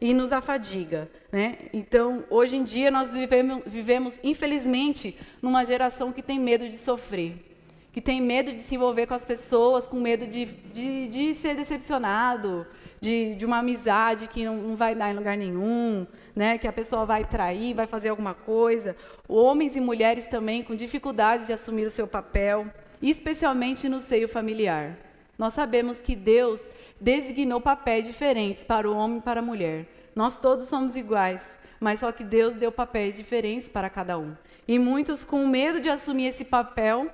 e 0.00 0.14
nos 0.14 0.32
afadiga. 0.32 1.10
Né? 1.30 1.58
Então, 1.72 2.24
hoje 2.30 2.56
em 2.56 2.64
dia, 2.64 2.90
nós 2.90 3.12
vivemos, 3.12 3.62
vivemos, 3.66 4.20
infelizmente, 4.22 5.16
numa 5.42 5.64
geração 5.64 6.12
que 6.12 6.22
tem 6.22 6.38
medo 6.38 6.68
de 6.68 6.76
sofrer 6.76 7.50
que 7.92 8.00
tem 8.00 8.20
medo 8.20 8.52
de 8.52 8.62
se 8.62 8.76
envolver 8.76 9.06
com 9.06 9.14
as 9.14 9.24
pessoas, 9.24 9.86
com 9.86 9.98
medo 9.98 10.26
de, 10.26 10.44
de, 10.44 11.08
de 11.08 11.34
ser 11.34 11.56
decepcionado, 11.56 12.66
de, 13.00 13.34
de 13.34 13.44
uma 13.44 13.58
amizade 13.58 14.28
que 14.28 14.44
não, 14.44 14.56
não, 14.56 14.76
vai 14.76 14.94
dar 14.94 15.10
em 15.10 15.16
lugar 15.16 15.36
nenhum, 15.36 16.06
né? 16.34 16.56
que 16.56 16.68
a 16.68 16.72
pessoa 16.72 17.04
vai 17.04 17.24
trair, 17.24 17.74
vai 17.74 17.86
fazer 17.86 18.10
alguma 18.10 18.32
coisa. 18.32 18.96
Homens 19.28 19.74
e 19.74 19.80
mulheres 19.80 20.26
também 20.26 20.62
com 20.62 20.74
dificuldade 20.76 21.46
de 21.46 21.52
assumir 21.52 21.84
o 21.84 21.90
seu 21.90 22.06
papel, 22.06 22.66
especialmente 23.02 23.88
no 23.88 24.00
seio 24.00 24.28
familiar. 24.28 24.96
Nós 25.40 25.54
sabemos 25.54 26.02
que 26.02 26.14
Deus 26.14 26.68
designou 27.00 27.62
papéis 27.62 28.06
diferentes 28.06 28.62
para 28.62 28.86
o 28.86 28.94
homem 28.94 29.16
e 29.16 29.22
para 29.22 29.40
a 29.40 29.42
mulher. 29.42 29.86
Nós 30.14 30.38
todos 30.38 30.66
somos 30.66 30.96
iguais, 30.96 31.56
mas 31.80 32.00
só 32.00 32.12
que 32.12 32.22
Deus 32.22 32.52
deu 32.52 32.70
papéis 32.70 33.16
diferentes 33.16 33.66
para 33.66 33.88
cada 33.88 34.18
um. 34.18 34.36
E 34.68 34.78
muitos, 34.78 35.24
com 35.24 35.46
medo 35.46 35.80
de 35.80 35.88
assumir 35.88 36.26
esse 36.26 36.44
papel, 36.44 37.10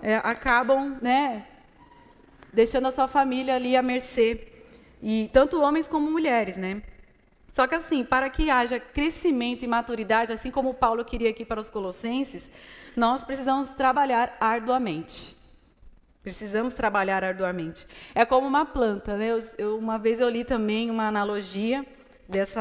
é, 0.00 0.14
acabam 0.18 0.96
né, 1.02 1.44
deixando 2.52 2.86
a 2.86 2.92
sua 2.92 3.08
família 3.08 3.56
ali 3.56 3.76
à 3.76 3.82
mercê. 3.82 4.46
E 5.02 5.28
tanto 5.32 5.60
homens 5.60 5.88
como 5.88 6.08
mulheres, 6.08 6.56
né? 6.56 6.80
Só 7.50 7.66
que 7.66 7.74
assim, 7.74 8.04
para 8.04 8.30
que 8.30 8.48
haja 8.48 8.78
crescimento 8.78 9.64
e 9.64 9.66
maturidade, 9.66 10.32
assim 10.32 10.52
como 10.52 10.72
Paulo 10.72 11.04
queria 11.04 11.30
aqui 11.30 11.44
para 11.44 11.60
os 11.60 11.68
colossenses, 11.68 12.48
nós 12.94 13.24
precisamos 13.24 13.70
trabalhar 13.70 14.36
arduamente. 14.38 15.35
Precisamos 16.26 16.74
trabalhar 16.74 17.22
arduamente. 17.22 17.86
É 18.12 18.24
como 18.24 18.48
uma 18.48 18.66
planta, 18.66 19.16
né? 19.16 19.28
Eu, 19.28 19.38
eu, 19.56 19.78
uma 19.78 19.96
vez 19.96 20.18
eu 20.18 20.28
li 20.28 20.42
também 20.42 20.90
uma 20.90 21.06
analogia 21.06 21.86
dessa 22.28 22.60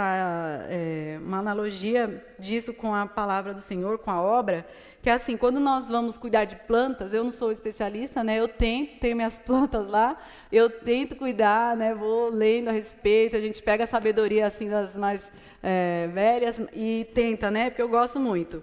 é, 0.69 1.17
uma 1.19 1.39
analogia 1.39 2.23
disso 2.37 2.71
com 2.75 2.93
a 2.93 3.07
palavra 3.07 3.55
do 3.55 3.59
Senhor, 3.59 3.97
com 3.97 4.11
a 4.11 4.21
obra, 4.21 4.67
que 5.01 5.09
é 5.09 5.13
assim, 5.13 5.35
quando 5.35 5.59
nós 5.59 5.89
vamos 5.89 6.15
cuidar 6.15 6.45
de 6.45 6.55
plantas, 6.55 7.11
eu 7.11 7.23
não 7.23 7.31
sou 7.31 7.51
especialista, 7.51 8.23
né? 8.23 8.39
Eu 8.39 8.47
tento, 8.47 8.99
tenho 8.99 9.15
minhas 9.15 9.33
plantas 9.43 9.87
lá, 9.87 10.15
eu 10.51 10.69
tento 10.69 11.15
cuidar, 11.15 11.75
né? 11.75 11.95
Vou 11.95 12.29
lendo 12.29 12.67
a 12.67 12.71
respeito, 12.71 13.35
a 13.35 13.41
gente 13.41 13.63
pega 13.63 13.85
a 13.85 13.87
sabedoria 13.87 14.45
assim 14.45 14.69
das 14.69 14.95
mais 14.95 15.31
é, 15.63 16.07
velhas 16.13 16.61
e 16.71 17.07
tenta, 17.15 17.49
né? 17.49 17.71
Porque 17.71 17.81
eu 17.81 17.89
gosto 17.89 18.19
muito. 18.19 18.61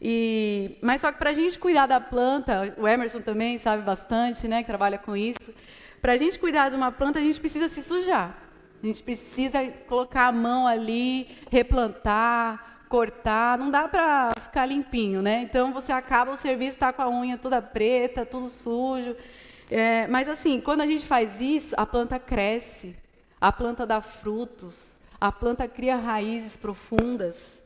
E, 0.00 0.76
mas 0.82 1.00
só 1.00 1.10
que 1.12 1.18
para 1.18 1.30
a 1.30 1.34
gente 1.34 1.58
cuidar 1.58 1.86
da 1.86 2.00
planta, 2.00 2.74
o 2.76 2.86
Emerson 2.86 3.20
também 3.20 3.58
sabe 3.58 3.82
bastante, 3.82 4.46
né? 4.46 4.62
Que 4.62 4.66
trabalha 4.66 4.98
com 4.98 5.16
isso. 5.16 5.52
Para 6.00 6.12
a 6.12 6.16
gente 6.16 6.38
cuidar 6.38 6.68
de 6.68 6.76
uma 6.76 6.92
planta, 6.92 7.18
a 7.18 7.22
gente 7.22 7.40
precisa 7.40 7.68
se 7.68 7.82
sujar. 7.82 8.36
A 8.82 8.86
gente 8.86 9.02
precisa 9.02 9.66
colocar 9.88 10.26
a 10.26 10.32
mão 10.32 10.66
ali, 10.66 11.28
replantar, 11.50 12.84
cortar. 12.88 13.56
Não 13.56 13.70
dá 13.70 13.88
para 13.88 14.32
ficar 14.38 14.66
limpinho, 14.66 15.22
né? 15.22 15.40
Então 15.40 15.72
você 15.72 15.90
acaba 15.90 16.32
o 16.32 16.36
serviço 16.36 16.76
está 16.76 16.92
com 16.92 17.00
a 17.00 17.08
unha 17.08 17.38
toda 17.38 17.62
preta, 17.62 18.26
tudo 18.26 18.48
sujo. 18.48 19.16
É, 19.70 20.06
mas 20.08 20.28
assim, 20.28 20.60
quando 20.60 20.82
a 20.82 20.86
gente 20.86 21.06
faz 21.06 21.40
isso, 21.40 21.74
a 21.78 21.86
planta 21.86 22.18
cresce, 22.18 22.94
a 23.40 23.50
planta 23.50 23.86
dá 23.86 24.00
frutos, 24.00 24.98
a 25.20 25.32
planta 25.32 25.66
cria 25.66 25.96
raízes 25.96 26.56
profundas. 26.56 27.60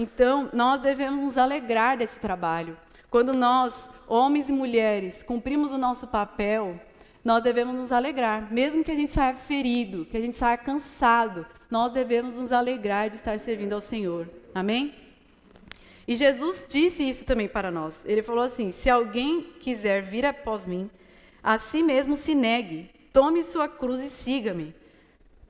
Então, 0.00 0.48
nós 0.52 0.80
devemos 0.80 1.22
nos 1.24 1.38
alegrar 1.38 1.96
desse 1.96 2.18
trabalho. 2.18 2.76
Quando 3.10 3.34
nós, 3.34 3.88
homens 4.08 4.48
e 4.48 4.52
mulheres, 4.52 5.22
cumprimos 5.22 5.72
o 5.72 5.78
nosso 5.78 6.08
papel, 6.08 6.80
nós 7.24 7.42
devemos 7.42 7.74
nos 7.74 7.92
alegrar, 7.92 8.52
mesmo 8.52 8.82
que 8.82 8.90
a 8.90 8.96
gente 8.96 9.12
saia 9.12 9.34
ferido, 9.34 10.04
que 10.06 10.16
a 10.16 10.20
gente 10.20 10.36
saia 10.36 10.56
cansado, 10.56 11.46
nós 11.70 11.92
devemos 11.92 12.34
nos 12.34 12.50
alegrar 12.50 13.10
de 13.10 13.16
estar 13.16 13.38
servindo 13.38 13.74
ao 13.74 13.80
Senhor. 13.80 14.28
Amém? 14.54 14.94
E 16.06 16.16
Jesus 16.16 16.66
disse 16.68 17.08
isso 17.08 17.24
também 17.24 17.48
para 17.48 17.70
nós. 17.70 18.02
Ele 18.04 18.22
falou 18.22 18.42
assim: 18.42 18.70
Se 18.70 18.90
alguém 18.90 19.42
quiser 19.60 20.02
vir 20.02 20.26
após 20.26 20.66
mim, 20.66 20.90
a 21.42 21.58
si 21.58 21.82
mesmo 21.82 22.16
se 22.16 22.34
negue, 22.34 22.90
tome 23.12 23.44
sua 23.44 23.68
cruz 23.68 24.00
e 24.00 24.10
siga-me. 24.10 24.74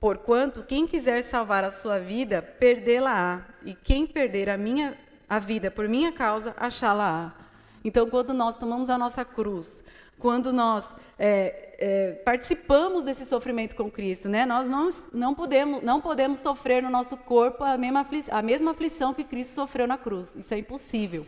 Porquanto 0.03 0.65
quem 0.65 0.85
quiser 0.85 1.23
salvar 1.23 1.63
a 1.63 1.71
sua 1.71 2.01
vida, 2.01 2.43
perdê-la-á, 2.43 3.47
e 3.65 3.73
quem 3.73 4.05
perder 4.05 4.51
a 4.51 4.59
minha 4.59 4.99
a 5.29 5.39
vida 5.39 5.71
por 5.71 5.89
minha 5.89 6.11
causa, 6.11 6.53
achá-la-á. 6.57 7.33
Então, 7.85 8.11
quando 8.11 8.35
nós 8.35 8.57
tomamos 8.57 8.91
a 8.91 8.99
nossa 8.99 9.25
cruz, 9.25 9.85
quando 10.19 10.53
nós 10.53 10.93
é, 11.17 11.77
é, 11.79 12.13
participamos 12.25 13.05
desse 13.05 13.25
sofrimento 13.25 13.77
com 13.77 13.89
Cristo, 13.89 14.29
né? 14.29 14.45
Nós 14.45 14.69
não, 14.69 14.89
não, 15.13 15.35
podemos, 15.37 15.81
não 15.85 16.01
podemos 16.01 16.41
sofrer 16.41 16.83
no 16.83 16.91
nosso 16.91 17.17
corpo 17.17 17.63
a 17.63 17.79
mesma, 17.79 18.05
a 18.33 18.43
mesma 18.43 18.73
aflição 18.73 19.15
que 19.15 19.23
Cristo 19.23 19.55
sofreu 19.55 19.87
na 19.87 19.97
cruz. 19.97 20.35
Isso 20.35 20.53
é 20.53 20.59
impossível. 20.59 21.25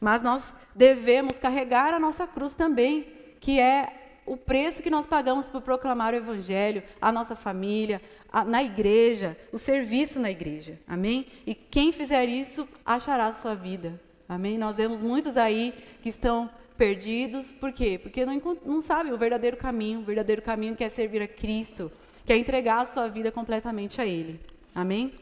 Mas 0.00 0.22
nós 0.22 0.54
devemos 0.72 1.40
carregar 1.40 1.92
a 1.92 1.98
nossa 1.98 2.24
cruz 2.24 2.52
também, 2.52 3.12
que 3.40 3.58
é 3.58 4.05
o 4.26 4.36
preço 4.36 4.82
que 4.82 4.90
nós 4.90 5.06
pagamos 5.06 5.48
por 5.48 5.62
proclamar 5.62 6.12
o 6.12 6.16
Evangelho, 6.16 6.82
a 7.00 7.12
nossa 7.12 7.36
família, 7.36 8.02
a, 8.30 8.44
na 8.44 8.62
igreja, 8.62 9.36
o 9.52 9.58
serviço 9.58 10.18
na 10.18 10.30
igreja. 10.30 10.78
Amém? 10.86 11.26
E 11.46 11.54
quem 11.54 11.92
fizer 11.92 12.28
isso 12.28 12.68
achará 12.84 13.28
a 13.28 13.32
sua 13.32 13.54
vida. 13.54 14.00
Amém? 14.28 14.58
Nós 14.58 14.76
vemos 14.76 15.00
muitos 15.00 15.36
aí 15.36 15.72
que 16.02 16.08
estão 16.08 16.50
perdidos. 16.76 17.52
Por 17.52 17.72
quê? 17.72 17.98
Porque 18.02 18.26
não, 18.26 18.40
não 18.64 18.82
sabem 18.82 19.12
o 19.12 19.16
verdadeiro 19.16 19.56
caminho. 19.56 20.00
O 20.00 20.04
verdadeiro 20.04 20.42
caminho 20.42 20.74
que 20.74 20.84
é 20.84 20.90
servir 20.90 21.22
a 21.22 21.28
Cristo, 21.28 21.90
que 22.24 22.32
é 22.32 22.36
entregar 22.36 22.82
a 22.82 22.86
sua 22.86 23.08
vida 23.08 23.30
completamente 23.30 24.00
a 24.00 24.06
Ele. 24.06 24.40
Amém? 24.74 25.14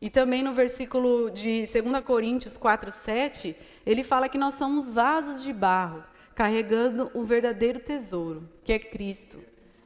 E 0.00 0.08
também 0.08 0.42
no 0.42 0.52
versículo 0.52 1.30
de 1.30 1.66
2 1.66 2.04
Coríntios 2.04 2.56
4, 2.56 2.90
7, 2.90 3.56
ele 3.84 4.04
fala 4.04 4.28
que 4.28 4.38
nós 4.38 4.54
somos 4.54 4.92
vasos 4.92 5.42
de 5.42 5.52
barro, 5.52 6.04
carregando 6.38 7.10
o 7.14 7.24
verdadeiro 7.24 7.80
tesouro, 7.80 8.48
que 8.62 8.72
é 8.72 8.78
Cristo. 8.78 9.40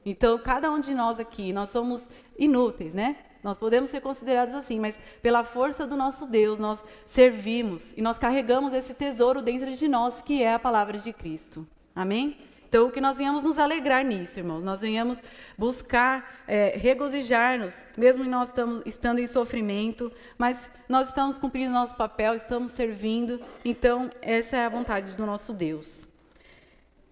Então, 0.04 0.38
cada 0.38 0.70
um 0.70 0.80
de 0.80 0.92
nós 0.92 1.18
aqui, 1.18 1.50
nós 1.50 1.70
somos 1.70 2.06
inúteis, 2.38 2.92
né? 2.92 3.16
Nós 3.42 3.56
podemos 3.56 3.88
ser 3.88 4.02
considerados 4.02 4.54
assim, 4.54 4.78
mas 4.78 4.98
pela 5.22 5.44
força 5.44 5.86
do 5.86 5.96
nosso 5.96 6.26
Deus, 6.26 6.58
nós 6.58 6.84
servimos 7.06 7.94
e 7.96 8.02
nós 8.02 8.18
carregamos 8.18 8.74
esse 8.74 8.92
tesouro 8.92 9.40
dentro 9.40 9.72
de 9.72 9.88
nós, 9.88 10.20
que 10.20 10.42
é 10.42 10.52
a 10.52 10.58
palavra 10.58 10.98
de 10.98 11.10
Cristo. 11.10 11.66
Amém? 11.96 12.36
Então, 12.68 12.90
que 12.90 13.00
nós 13.00 13.16
venhamos 13.16 13.44
nos 13.44 13.56
alegrar 13.56 14.04
nisso, 14.04 14.38
irmãos. 14.38 14.62
Nós 14.62 14.82
venhamos 14.82 15.22
buscar 15.56 16.44
é, 16.46 16.74
regozijar-nos, 16.76 17.86
mesmo 17.96 18.24
nós 18.24 18.48
estamos, 18.48 18.82
estando 18.84 19.20
em 19.20 19.26
sofrimento, 19.26 20.12
mas 20.36 20.70
nós 20.86 21.08
estamos 21.08 21.38
cumprindo 21.38 21.72
nosso 21.72 21.96
papel, 21.96 22.34
estamos 22.34 22.72
servindo. 22.72 23.40
Então, 23.64 24.10
essa 24.20 24.58
é 24.58 24.66
a 24.66 24.68
vontade 24.68 25.16
do 25.16 25.24
nosso 25.24 25.54
Deus. 25.54 26.11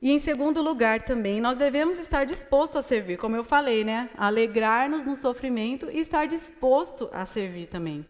E 0.03 0.11
em 0.11 0.19
segundo 0.19 0.63
lugar 0.63 1.03
também, 1.03 1.41
nós 1.41 1.59
devemos 1.59 1.99
estar 1.99 2.25
dispostos 2.25 2.77
a 2.77 2.83
servir, 2.83 3.19
como 3.19 3.37
eu 3.37 3.45
falei, 3.45 3.85
né? 3.85 4.09
Alegrar-nos 4.17 5.05
no 5.05 5.15
sofrimento 5.15 5.91
e 5.91 5.99
estar 5.99 6.27
disposto 6.27 7.11
a 7.13 7.27
servir 7.27 7.67
também. 7.67 8.07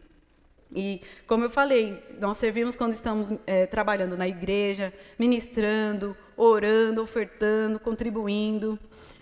E, 0.73 1.01
como 1.27 1.45
eu 1.45 1.51
falei, 1.51 2.01
nós 2.21 2.37
servimos 2.37 2.77
quando 2.77 2.93
estamos 2.93 3.33
é, 3.45 3.67
trabalhando 3.67 4.17
na 4.17 4.29
igreja, 4.29 4.93
ministrando, 5.19 6.17
orando, 6.37 7.03
ofertando, 7.03 7.81
contribuindo. 7.81 8.79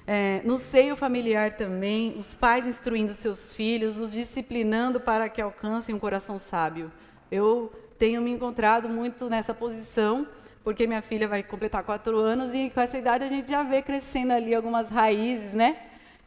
É, 0.06 0.42
no 0.44 0.58
seio 0.58 0.94
familiar 0.94 1.56
também, 1.56 2.16
os 2.18 2.34
pais 2.34 2.66
instruindo 2.66 3.14
seus 3.14 3.54
filhos, 3.54 3.98
os 3.98 4.12
disciplinando 4.12 5.00
para 5.00 5.28
que 5.30 5.40
alcancem 5.40 5.94
um 5.94 5.98
coração 5.98 6.38
sábio. 6.38 6.92
Eu 7.30 7.72
tenho 7.98 8.20
me 8.20 8.30
encontrado 8.30 8.88
muito 8.88 9.28
nessa 9.28 9.52
posição 9.52 10.26
porque 10.68 10.86
minha 10.86 11.00
filha 11.00 11.26
vai 11.26 11.42
completar 11.42 11.82
quatro 11.82 12.18
anos 12.18 12.52
e 12.52 12.68
com 12.68 12.78
essa 12.78 12.98
idade 12.98 13.24
a 13.24 13.28
gente 13.28 13.50
já 13.50 13.62
vê 13.62 13.80
crescendo 13.80 14.34
ali 14.34 14.54
algumas 14.54 14.90
raízes, 14.90 15.54
né? 15.54 15.78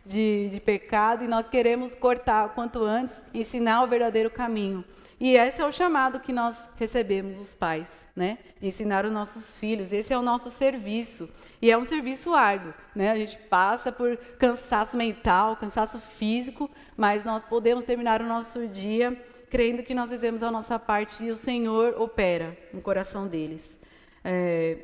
De, 0.04 0.50
de 0.50 0.60
pecado 0.60 1.24
e 1.24 1.28
nós 1.28 1.48
queremos 1.48 1.94
cortar 1.94 2.48
o 2.48 2.50
quanto 2.50 2.84
antes, 2.84 3.16
ensinar 3.36 3.84
o 3.84 3.88
verdadeiro 3.88 4.32
caminho. 4.32 4.84
E 5.20 5.36
esse 5.36 5.62
é 5.62 5.66
o 5.66 5.72
chamado 5.72 6.20
que 6.20 6.34
nós 6.34 6.58
recebemos, 6.76 7.38
os 7.38 7.54
pais, 7.54 7.88
né? 8.16 8.40
De 8.60 8.68
ensinar 8.68 9.06
os 9.06 9.12
nossos 9.12 9.60
filhos. 9.60 9.94
Esse 9.94 10.12
é 10.12 10.18
o 10.18 10.24
nosso 10.24 10.50
serviço. 10.50 11.30
E 11.62 11.70
é 11.70 11.78
um 11.78 11.86
serviço 11.86 12.34
árduo, 12.34 12.74
né? 12.96 13.12
A 13.12 13.16
gente 13.16 13.38
passa 13.38 13.92
por 13.92 14.18
cansaço 14.40 14.98
mental, 14.98 15.56
cansaço 15.56 16.00
físico, 16.00 16.68
mas 16.98 17.24
nós 17.24 17.44
podemos 17.44 17.86
terminar 17.86 18.24
o 18.24 18.26
nosso 18.26 18.68
dia 18.68 19.16
crendo 19.52 19.84
que 19.84 19.94
nós 19.94 20.10
fizemos 20.10 20.42
a 20.42 20.50
nossa 20.50 20.80
parte 20.80 21.26
e 21.26 21.30
o 21.30 21.36
Senhor 21.36 22.02
opera 22.02 22.58
no 22.74 22.82
coração 22.82 23.28
deles. 23.28 23.80
É, 24.24 24.78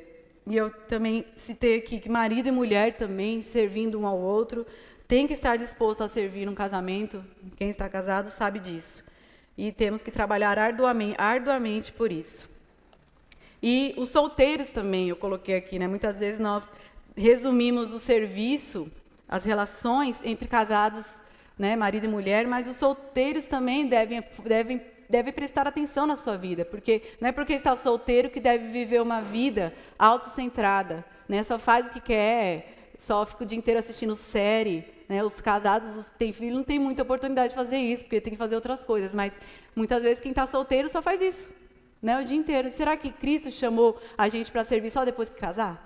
e 0.45 0.56
eu 0.56 0.69
também 0.69 1.26
citei 1.36 1.78
aqui 1.78 2.00
que 2.00 2.10
marido 2.10 2.47
e 2.47 2.52
mulher 2.52 2.93
também, 2.93 3.41
servindo 3.41 4.00
um 4.00 4.08
ao 4.08 4.17
outro, 4.17 4.65
tem 5.08 5.28
que 5.28 5.34
estar 5.34 5.58
disposto 5.58 6.04
a 6.04 6.08
servir 6.08 6.45
num 6.45 6.56
casamento. 6.56 7.23
Quem 7.56 7.69
está 7.69 7.88
casado 7.89 8.30
sabe 8.30 8.60
disso. 8.60 9.04
E 9.58 9.71
temos 9.71 10.02
que 10.02 10.12
trabalhar 10.12 10.58
arduamente, 10.58 11.15
arduamente 11.17 11.91
por 11.91 12.12
isso. 12.12 12.50
E 13.62 13.93
os 13.97 14.10
solteiros 14.10 14.69
também, 14.69 15.10
eu 15.10 15.15
coloquei 15.15 15.56
aqui, 15.56 15.80
né? 15.80 15.88
Muitas 15.88 16.19
vezes 16.19 16.39
nós 16.39 16.69
resumimos 17.15 17.93
o 17.93 18.00
serviço, 18.00 18.91
as 19.28 19.43
relações 19.43 20.21
entre 20.23 20.47
casados, 20.47 21.19
né, 21.58 21.76
marido 21.76 22.06
e 22.06 22.08
mulher, 22.08 22.45
mas 22.45 22.67
os 22.67 22.76
solteiros 22.76 23.47
também 23.47 23.88
devem, 23.88 24.23
devem 24.45 24.80
deve 25.10 25.32
prestar 25.32 25.67
atenção 25.67 26.06
na 26.06 26.15
sua 26.15 26.38
vida, 26.38 26.65
porque 26.65 27.02
não 27.20 27.30
é 27.30 27.32
porque 27.32 27.54
está 27.54 27.76
solteiro 27.76 28.30
que 28.30 28.39
deve 28.39 28.67
viver 28.67 29.02
uma 29.02 29.22
vida 29.22 29.74
autocentrada, 29.98 31.06
né? 31.28 31.43
Só 31.43 31.58
faz 31.58 31.88
o 31.88 31.91
que 31.91 32.02
quer, 32.02 32.91
só 32.98 33.26
fica 33.26 33.43
o 33.43 33.48
dia 33.48 33.58
inteiro 33.58 33.80
assistindo 33.80 34.15
série, 34.15 34.86
né? 35.08 35.24
Os 35.24 35.39
casados, 35.39 35.96
os 35.96 36.06
têm 36.17 36.34
filho, 36.34 36.56
não 36.56 36.63
tem 36.63 36.80
muita 36.80 37.04
oportunidade 37.04 37.50
de 37.50 37.56
fazer 37.56 37.78
isso, 37.78 38.04
porque 38.04 38.22
tem 38.22 38.34
que 38.34 38.38
fazer 38.38 38.56
outras 38.56 38.84
coisas, 38.84 39.13
mas 39.13 39.34
muitas 39.76 40.04
vezes 40.04 40.20
quem 40.20 40.32
está 40.32 40.46
solteiro 40.46 40.89
só 40.89 41.02
faz 41.02 41.22
isso, 41.22 41.52
né? 42.02 42.20
O 42.20 42.26
dia 42.26 42.38
inteiro. 42.38 42.72
Será 42.72 42.98
que 42.98 43.12
Cristo 43.12 43.50
chamou 43.52 44.00
a 44.17 44.28
gente 44.30 44.52
para 44.52 44.63
servir 44.63 44.91
só 44.91 45.06
depois 45.06 45.30
que 45.30 45.39
casar? 45.39 45.86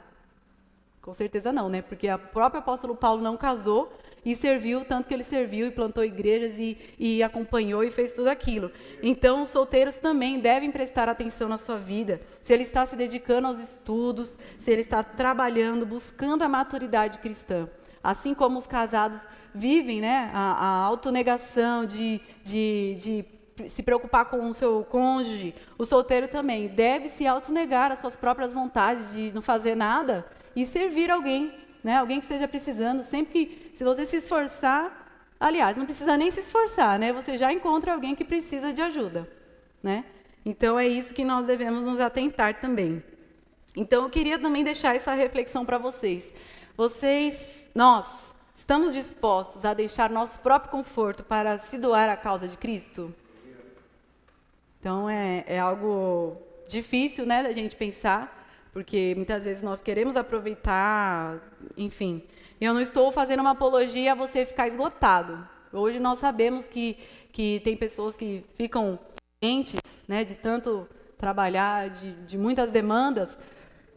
Com 1.02 1.14
certeza 1.14 1.52
não, 1.52 1.68
né? 1.68 1.82
Porque 1.82 2.10
o 2.12 2.20
próprio 2.20 2.60
apóstolo 2.60 2.96
Paulo 2.96 3.22
não 3.22 3.36
casou 3.36 3.92
e 4.24 4.36
serviu 4.36 4.86
tanto 4.86 5.08
que 5.08 5.14
ele 5.14 5.24
serviu 5.24 5.68
e 5.68 5.72
plantou 5.72 6.04
igrejas 6.04 6.60
e, 6.60 6.78
e 7.00 7.24
acompanhou 7.24 7.84
e 7.84 7.92
fez 7.92 8.14
tudo 8.14 8.30
aquilo. 8.30 8.72
Então, 9.02 9.44
os 9.44 9.50
solteiros 9.50 9.96
também 9.96 10.40
devem 10.40 10.72
prestar 10.72 11.10
atenção 11.10 11.50
na 11.50 11.58
sua 11.58 11.78
vida. 11.78 12.22
Se 12.42 12.54
ele 12.54 12.64
está 12.64 12.86
se 12.86 12.96
dedicando 12.96 13.48
aos 13.48 13.60
estudos, 13.60 14.38
se 14.60 14.70
ele 14.70 14.82
está 14.82 15.04
trabalhando, 15.04 15.86
buscando 15.86 16.44
a 16.44 16.50
maturidade 16.50 17.18
cristã. 17.18 17.68
Assim 18.04 18.34
como 18.34 18.58
os 18.58 18.66
casados 18.66 19.28
vivem 19.54 20.02
né, 20.02 20.32
a, 20.34 20.54
a 20.54 20.86
autonegação 20.86 21.86
de, 21.86 22.20
de, 22.44 22.96
de 23.00 23.26
se 23.70 23.84
preocupar 23.84 24.26
com 24.26 24.50
o 24.50 24.54
seu 24.54 24.84
cônjuge, 24.84 25.54
o 25.78 25.86
solteiro 25.86 26.28
também 26.28 26.68
deve 26.68 27.10
se 27.10 27.28
autonegar 27.28 27.92
as 27.92 28.00
suas 28.00 28.16
próprias 28.16 28.54
vontades 28.54 29.14
de 29.14 29.32
não 29.34 29.42
fazer 29.42 29.76
nada 29.76 30.26
e 30.56 30.66
servir 30.66 31.12
alguém, 31.12 31.54
né? 31.84 31.98
Alguém 31.98 32.20
que 32.20 32.26
esteja 32.26 32.48
precisando. 32.48 33.04
Sempre 33.04 33.61
se 33.74 33.84
você 33.84 34.06
se 34.06 34.18
esforçar, 34.18 35.08
aliás, 35.40 35.78
não 35.78 35.86
precisa 35.86 36.18
nem 36.18 36.32
se 36.32 36.40
esforçar, 36.40 37.00
né? 37.00 37.12
Você 37.14 37.38
já 37.38 37.52
encontra 37.52 37.94
alguém 37.94 38.16
que 38.16 38.24
precisa 38.24 38.74
de 38.74 38.82
ajuda, 38.82 39.30
né? 39.82 40.06
Então 40.46 40.78
é 40.78 40.88
isso 40.88 41.14
que 41.14 41.24
nós 41.24 41.46
devemos 41.46 41.86
nos 41.86 42.00
atentar 42.00 42.60
também. 42.60 43.04
Então 43.76 44.04
eu 44.04 44.10
queria 44.10 44.38
também 44.38 44.64
deixar 44.64 44.96
essa 44.96 45.14
reflexão 45.14 45.66
para 45.66 45.78
vocês. 45.78 46.34
Vocês, 46.76 47.66
nós, 47.74 48.32
estamos 48.56 48.94
dispostos 48.94 49.66
a 49.66 49.74
deixar 49.74 50.10
nosso 50.10 50.40
próprio 50.40 50.72
conforto 50.72 51.24
para 51.24 51.60
se 51.60 51.78
doar 51.78 52.10
à 52.10 52.18
causa 52.18 52.48
de 52.48 52.58
Cristo? 52.58 53.14
Então 54.80 55.10
é, 55.10 55.44
é 55.48 55.60
algo 55.60 56.38
difícil, 56.68 57.26
né, 57.26 57.44
da 57.44 57.52
gente 57.52 57.76
pensar, 57.76 58.41
porque 58.72 59.14
muitas 59.16 59.44
vezes 59.44 59.64
nós 59.64 59.82
queremos 59.82 60.16
aproveitar, 60.16 61.40
enfim. 61.76 62.24
Eu 62.60 62.74
não 62.74 62.82
estou 62.82 63.12
fazendo 63.12 63.42
uma 63.42 63.52
apologia 63.52 64.12
a 64.12 64.16
você 64.16 64.46
ficar 64.46 64.68
esgotado. 64.68 65.48
Hoje 65.74 66.00
nós 66.00 66.20
sabemos 66.20 66.66
que, 66.66 66.98
que 67.32 67.62
tem 67.64 67.76
pessoas 67.76 68.16
que 68.16 68.46
ficam 68.56 69.00
doentes, 69.42 69.80
né, 70.08 70.24
de 70.24 70.36
tanto 70.36 70.88
trabalhar, 71.18 71.90
de, 71.90 72.14
de 72.26 72.38
muitas 72.38 72.72
demandas. 72.72 73.38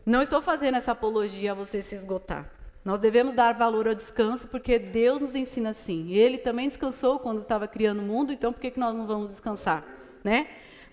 Não 0.07 0.23
estou 0.23 0.41
fazendo 0.41 0.77
essa 0.77 0.93
apologia 0.93 1.53
a 1.53 1.55
você 1.55 1.83
se 1.83 1.95
esgotar. 1.95 2.51
Nós 2.85 3.01
devemos 3.01 3.35
dar 3.35 3.55
valor 3.55 3.89
ao 3.89 3.95
descanso 3.95 4.47
porque 4.49 4.79
Deus 4.79 5.21
nos 5.21 5.35
ensina 5.35 5.71
assim. 5.71 6.13
Ele 6.13 6.37
também 6.37 6.69
descansou 6.69 7.19
quando 7.19 7.41
estava 7.41 7.67
criando 7.67 8.01
o 8.01 8.03
mundo, 8.03 8.33
então 8.33 8.53
por 8.53 8.61
que, 8.61 8.71
que 8.71 8.79
nós 8.79 8.95
não 8.95 9.07
vamos 9.07 9.31
descansar? 9.31 9.83
Né? 10.23 10.47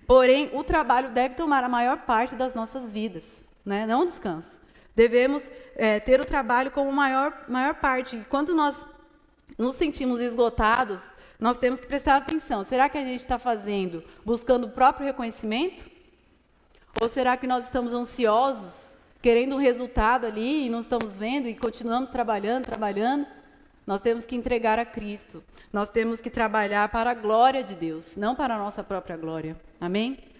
Porém, 0.08 0.50
o 0.54 0.64
trabalho 0.64 1.10
deve 1.10 1.36
tomar 1.36 1.64
a 1.64 1.70
maior 1.70 1.98
parte 2.00 2.36
das 2.36 2.54
nossas 2.54 2.92
vidas, 2.94 3.42
né? 3.66 3.86
não 3.86 4.06
descanso. 4.06 4.60
Devemos 4.96 5.52
é, 5.76 6.00
ter 6.00 6.20
o 6.20 6.26
trabalho 6.26 6.72
como 6.72 6.92
maior, 6.92 7.46
maior 7.48 7.76
parte. 7.76 8.16
Enquanto 8.16 8.54
nós 8.54 8.86
nos 9.58 9.76
sentimos 9.76 10.20
esgotados, 10.20 11.12
nós 11.40 11.58
temos 11.58 11.80
que 11.80 11.88
prestar 11.88 12.18
atenção. 12.18 12.64
Será 12.64 12.90
que 12.90 12.98
a 12.98 13.06
gente 13.06 13.20
está 13.20 13.40
fazendo 13.40 14.04
buscando 14.26 14.68
o 14.68 14.70
próprio 14.70 15.06
reconhecimento? 15.06 15.90
Ou 17.00 17.08
será 17.08 17.38
que 17.38 17.48
nós 17.48 17.66
estamos 17.66 17.94
ansiosos, 17.94 18.96
querendo 19.22 19.56
um 19.56 19.60
resultado 19.60 20.26
ali 20.26 20.66
e 20.66 20.70
não 20.70 20.82
estamos 20.82 21.18
vendo 21.18 21.48
e 21.48 21.56
continuamos 21.56 22.10
trabalhando, 22.10 22.66
trabalhando? 22.66 23.26
Nós 23.88 24.02
temos 24.02 24.26
que 24.26 24.36
entregar 24.36 24.78
a 24.78 24.86
Cristo. 24.86 25.44
Nós 25.72 25.90
temos 25.90 26.20
que 26.20 26.30
trabalhar 26.30 26.90
para 26.90 27.12
a 27.12 27.16
glória 27.16 27.64
de 27.64 27.76
Deus, 27.76 28.18
não 28.18 28.36
para 28.36 28.56
a 28.56 28.58
nossa 28.58 28.84
própria 28.84 29.16
glória. 29.16 29.60
Amém? 29.80 30.31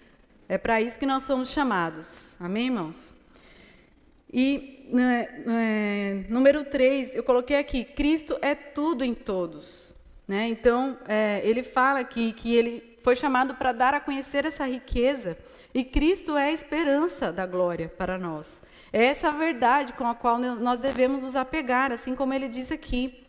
É 0.52 0.58
para 0.58 0.82
isso 0.82 0.98
que 0.98 1.06
nós 1.06 1.22
somos 1.22 1.48
chamados. 1.48 2.36
Amém, 2.38 2.66
irmãos? 2.66 3.14
E 4.30 4.86
é, 5.48 6.26
número 6.28 6.62
3, 6.62 7.16
eu 7.16 7.22
coloquei 7.22 7.56
aqui: 7.56 7.84
Cristo 7.84 8.36
é 8.42 8.54
tudo 8.54 9.02
em 9.02 9.14
todos. 9.14 9.94
Né? 10.28 10.48
Então, 10.48 10.98
é, 11.08 11.40
ele 11.42 11.62
fala 11.62 12.00
aqui 12.00 12.34
que 12.34 12.54
ele 12.54 12.98
foi 13.02 13.16
chamado 13.16 13.54
para 13.54 13.72
dar 13.72 13.94
a 13.94 14.00
conhecer 14.00 14.44
essa 14.44 14.66
riqueza, 14.66 15.38
e 15.72 15.82
Cristo 15.82 16.36
é 16.36 16.50
a 16.50 16.52
esperança 16.52 17.32
da 17.32 17.46
glória 17.46 17.88
para 17.88 18.18
nós. 18.18 18.62
É 18.92 19.06
essa 19.06 19.30
verdade 19.30 19.94
com 19.94 20.06
a 20.06 20.14
qual 20.14 20.38
nós 20.38 20.78
devemos 20.78 21.22
nos 21.22 21.34
apegar, 21.34 21.90
assim 21.90 22.14
como 22.14 22.34
ele 22.34 22.50
diz 22.50 22.70
aqui. 22.70 23.24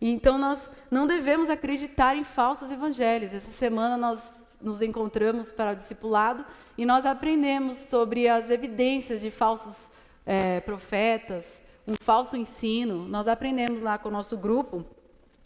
Então, 0.00 0.38
nós 0.38 0.70
não 0.90 1.06
devemos 1.06 1.50
acreditar 1.50 2.16
em 2.16 2.24
falsos 2.24 2.70
evangelhos. 2.70 3.34
Essa 3.34 3.50
semana 3.50 3.98
nós 3.98 4.41
nos 4.62 4.82
encontramos 4.82 5.50
para 5.50 5.72
o 5.72 5.74
discipulado 5.74 6.44
e 6.76 6.84
nós 6.84 7.04
aprendemos 7.04 7.76
sobre 7.76 8.28
as 8.28 8.50
evidências 8.50 9.20
de 9.20 9.30
falsos 9.30 9.90
é, 10.24 10.60
profetas, 10.60 11.60
um 11.86 11.94
falso 12.00 12.36
ensino. 12.36 13.06
Nós 13.08 13.28
aprendemos 13.28 13.82
lá 13.82 13.98
com 13.98 14.08
o 14.08 14.12
nosso 14.12 14.36
grupo 14.36 14.84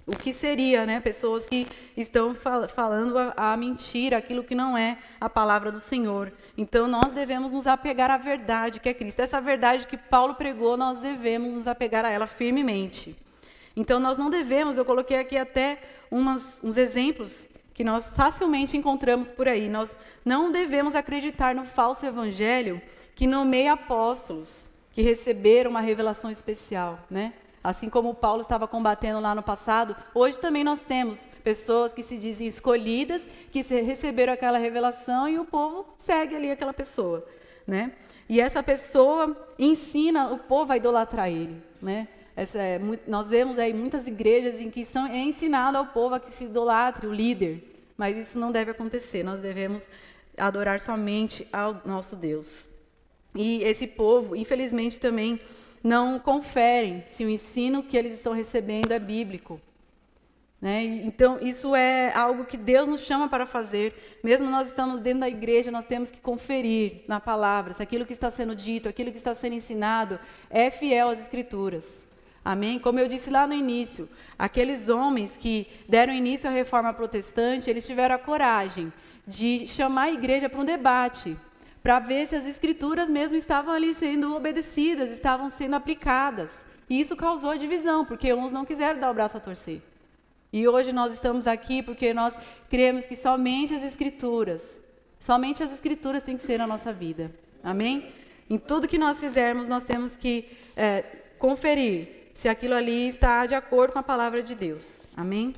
o 0.06 0.12
que 0.12 0.32
seria, 0.32 0.86
né? 0.86 1.00
Pessoas 1.00 1.46
que 1.46 1.66
estão 1.96 2.32
fal 2.32 2.68
falando 2.68 3.18
a, 3.18 3.34
a, 3.36 3.56
mentira, 3.56 4.16
aquilo 4.16 4.44
que 4.44 4.54
não 4.54 4.78
é 4.78 4.98
a 5.20 5.28
palavra 5.28 5.72
do 5.72 5.80
Senhor. 5.80 6.32
Então 6.56 6.86
nós 6.86 7.12
devemos 7.12 7.50
nos 7.50 7.66
apegar 7.66 8.10
à 8.10 8.16
verdade 8.16 8.78
que 8.78 8.88
é 8.88 8.94
Cristo. 8.94 9.20
Essa 9.20 9.40
verdade 9.40 9.86
que 9.86 9.96
Paulo 9.96 10.34
pregou, 10.34 10.76
nós 10.76 11.00
devemos 11.00 11.54
nos 11.54 11.66
apegar 11.66 12.04
a 12.04 12.10
ela 12.10 12.26
firmemente. 12.26 13.16
Então, 13.76 14.00
nós 14.00 14.16
não 14.16 14.30
devemos, 14.30 14.78
eu 14.78 14.86
coloquei 14.86 15.18
aqui 15.18 15.36
até 15.36 15.78
umas, 16.10 16.58
uns 16.64 16.78
exemplos 16.78 17.44
que 17.76 17.84
nós 17.84 18.08
facilmente 18.08 18.74
encontramos 18.74 19.30
por 19.30 19.46
aí. 19.46 19.68
Nós 19.68 19.98
não 20.24 20.50
devemos 20.50 20.94
acreditar 20.94 21.54
no 21.54 21.66
falso 21.66 22.06
evangelho 22.06 22.80
que 23.14 23.26
nomeia 23.26 23.74
apóstolos 23.74 24.70
que 24.94 25.02
receberam 25.02 25.72
uma 25.72 25.82
revelação 25.82 26.30
especial, 26.30 26.98
né? 27.10 27.34
Assim 27.62 27.90
como 27.90 28.14
Paulo 28.14 28.40
estava 28.40 28.66
combatendo 28.66 29.20
lá 29.20 29.34
no 29.34 29.42
passado, 29.42 29.94
hoje 30.14 30.38
também 30.38 30.64
nós 30.64 30.80
temos 30.80 31.28
pessoas 31.44 31.92
que 31.92 32.02
se 32.02 32.16
dizem 32.16 32.46
escolhidas, 32.46 33.20
que 33.52 33.60
receberam 33.60 34.32
aquela 34.32 34.56
revelação 34.56 35.28
e 35.28 35.38
o 35.38 35.44
povo 35.44 35.84
segue 35.98 36.34
ali 36.34 36.50
aquela 36.50 36.72
pessoa, 36.72 37.26
né? 37.66 37.92
E 38.26 38.40
essa 38.40 38.62
pessoa 38.62 39.36
ensina 39.58 40.32
o 40.32 40.38
povo 40.38 40.72
a 40.72 40.78
idolatrar 40.78 41.28
ele, 41.28 41.62
né? 41.82 42.08
Essa, 42.36 42.58
é, 42.58 42.78
nós 43.06 43.30
vemos 43.30 43.58
aí 43.58 43.72
muitas 43.72 44.06
igrejas 44.06 44.60
em 44.60 44.70
que 44.70 44.84
são, 44.84 45.06
é 45.06 45.16
ensinado 45.16 45.78
ao 45.78 45.86
povo 45.86 46.14
a 46.14 46.20
que 46.20 46.34
se 46.34 46.44
idolatre 46.44 47.06
o 47.06 47.12
líder, 47.12 47.64
mas 47.96 48.14
isso 48.14 48.38
não 48.38 48.52
deve 48.52 48.70
acontecer. 48.70 49.22
Nós 49.22 49.40
devemos 49.40 49.88
adorar 50.36 50.78
somente 50.78 51.48
ao 51.50 51.80
nosso 51.86 52.14
Deus. 52.14 52.68
E 53.34 53.62
esse 53.62 53.86
povo, 53.86 54.36
infelizmente, 54.36 55.00
também 55.00 55.38
não 55.82 56.18
conferem 56.18 57.02
se 57.06 57.24
o 57.24 57.28
ensino 57.28 57.82
que 57.82 57.96
eles 57.96 58.14
estão 58.14 58.34
recebendo 58.34 58.92
é 58.92 58.98
bíblico. 58.98 59.58
Né? 60.60 60.84
Então, 61.04 61.38
isso 61.40 61.74
é 61.74 62.12
algo 62.14 62.44
que 62.44 62.56
Deus 62.56 62.88
nos 62.88 63.02
chama 63.02 63.28
para 63.28 63.46
fazer. 63.46 64.18
Mesmo 64.22 64.50
nós 64.50 64.68
estamos 64.68 65.00
dentro 65.00 65.20
da 65.20 65.28
igreja, 65.28 65.70
nós 65.70 65.84
temos 65.84 66.10
que 66.10 66.18
conferir 66.18 67.02
na 67.06 67.20
palavra 67.20 67.72
se 67.72 67.82
aquilo 67.82 68.04
que 68.04 68.12
está 68.12 68.30
sendo 68.30 68.54
dito, 68.54 68.88
aquilo 68.88 69.10
que 69.10 69.18
está 69.18 69.34
sendo 69.34 69.54
ensinado 69.54 70.18
é 70.50 70.70
fiel 70.70 71.08
às 71.08 71.20
Escrituras. 71.20 72.05
Amém? 72.46 72.78
Como 72.78 73.00
eu 73.00 73.08
disse 73.08 73.28
lá 73.28 73.44
no 73.44 73.54
início, 73.54 74.08
aqueles 74.38 74.88
homens 74.88 75.36
que 75.36 75.66
deram 75.88 76.14
início 76.14 76.48
à 76.48 76.52
reforma 76.52 76.94
protestante, 76.94 77.68
eles 77.68 77.84
tiveram 77.84 78.14
a 78.14 78.18
coragem 78.18 78.92
de 79.26 79.66
chamar 79.66 80.02
a 80.02 80.12
igreja 80.12 80.48
para 80.48 80.60
um 80.60 80.64
debate, 80.64 81.36
para 81.82 81.98
ver 81.98 82.28
se 82.28 82.36
as 82.36 82.46
escrituras 82.46 83.10
mesmo 83.10 83.34
estavam 83.34 83.74
ali 83.74 83.92
sendo 83.92 84.36
obedecidas, 84.36 85.10
estavam 85.10 85.50
sendo 85.50 85.74
aplicadas. 85.74 86.52
E 86.88 87.00
isso 87.00 87.16
causou 87.16 87.58
divisão, 87.58 88.04
porque 88.04 88.32
uns 88.32 88.52
não 88.52 88.64
quiseram 88.64 89.00
dar 89.00 89.10
o 89.10 89.14
braço 89.14 89.36
a 89.36 89.40
torcer. 89.40 89.82
E 90.52 90.68
hoje 90.68 90.92
nós 90.92 91.12
estamos 91.12 91.48
aqui 91.48 91.82
porque 91.82 92.14
nós 92.14 92.32
cremos 92.70 93.06
que 93.06 93.16
somente 93.16 93.74
as 93.74 93.82
escrituras, 93.82 94.78
somente 95.18 95.64
as 95.64 95.72
escrituras 95.72 96.22
têm 96.22 96.36
que 96.36 96.46
ser 96.46 96.58
na 96.58 96.66
nossa 96.68 96.92
vida. 96.92 97.28
Amém? 97.60 98.12
Em 98.48 98.56
tudo 98.56 98.86
que 98.86 98.98
nós 98.98 99.18
fizermos, 99.18 99.66
nós 99.66 99.82
temos 99.82 100.16
que 100.16 100.48
é, 100.76 101.02
conferir 101.40 102.15
se 102.36 102.50
aquilo 102.50 102.74
ali 102.74 103.08
está 103.08 103.46
de 103.46 103.54
acordo 103.54 103.94
com 103.94 103.98
a 103.98 104.02
palavra 104.02 104.42
de 104.42 104.54
Deus. 104.54 105.06
Amém? 105.16 105.54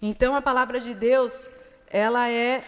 Então 0.00 0.36
a 0.36 0.40
palavra 0.40 0.78
de 0.78 0.94
Deus, 0.94 1.36
ela 1.88 2.30
é 2.30 2.62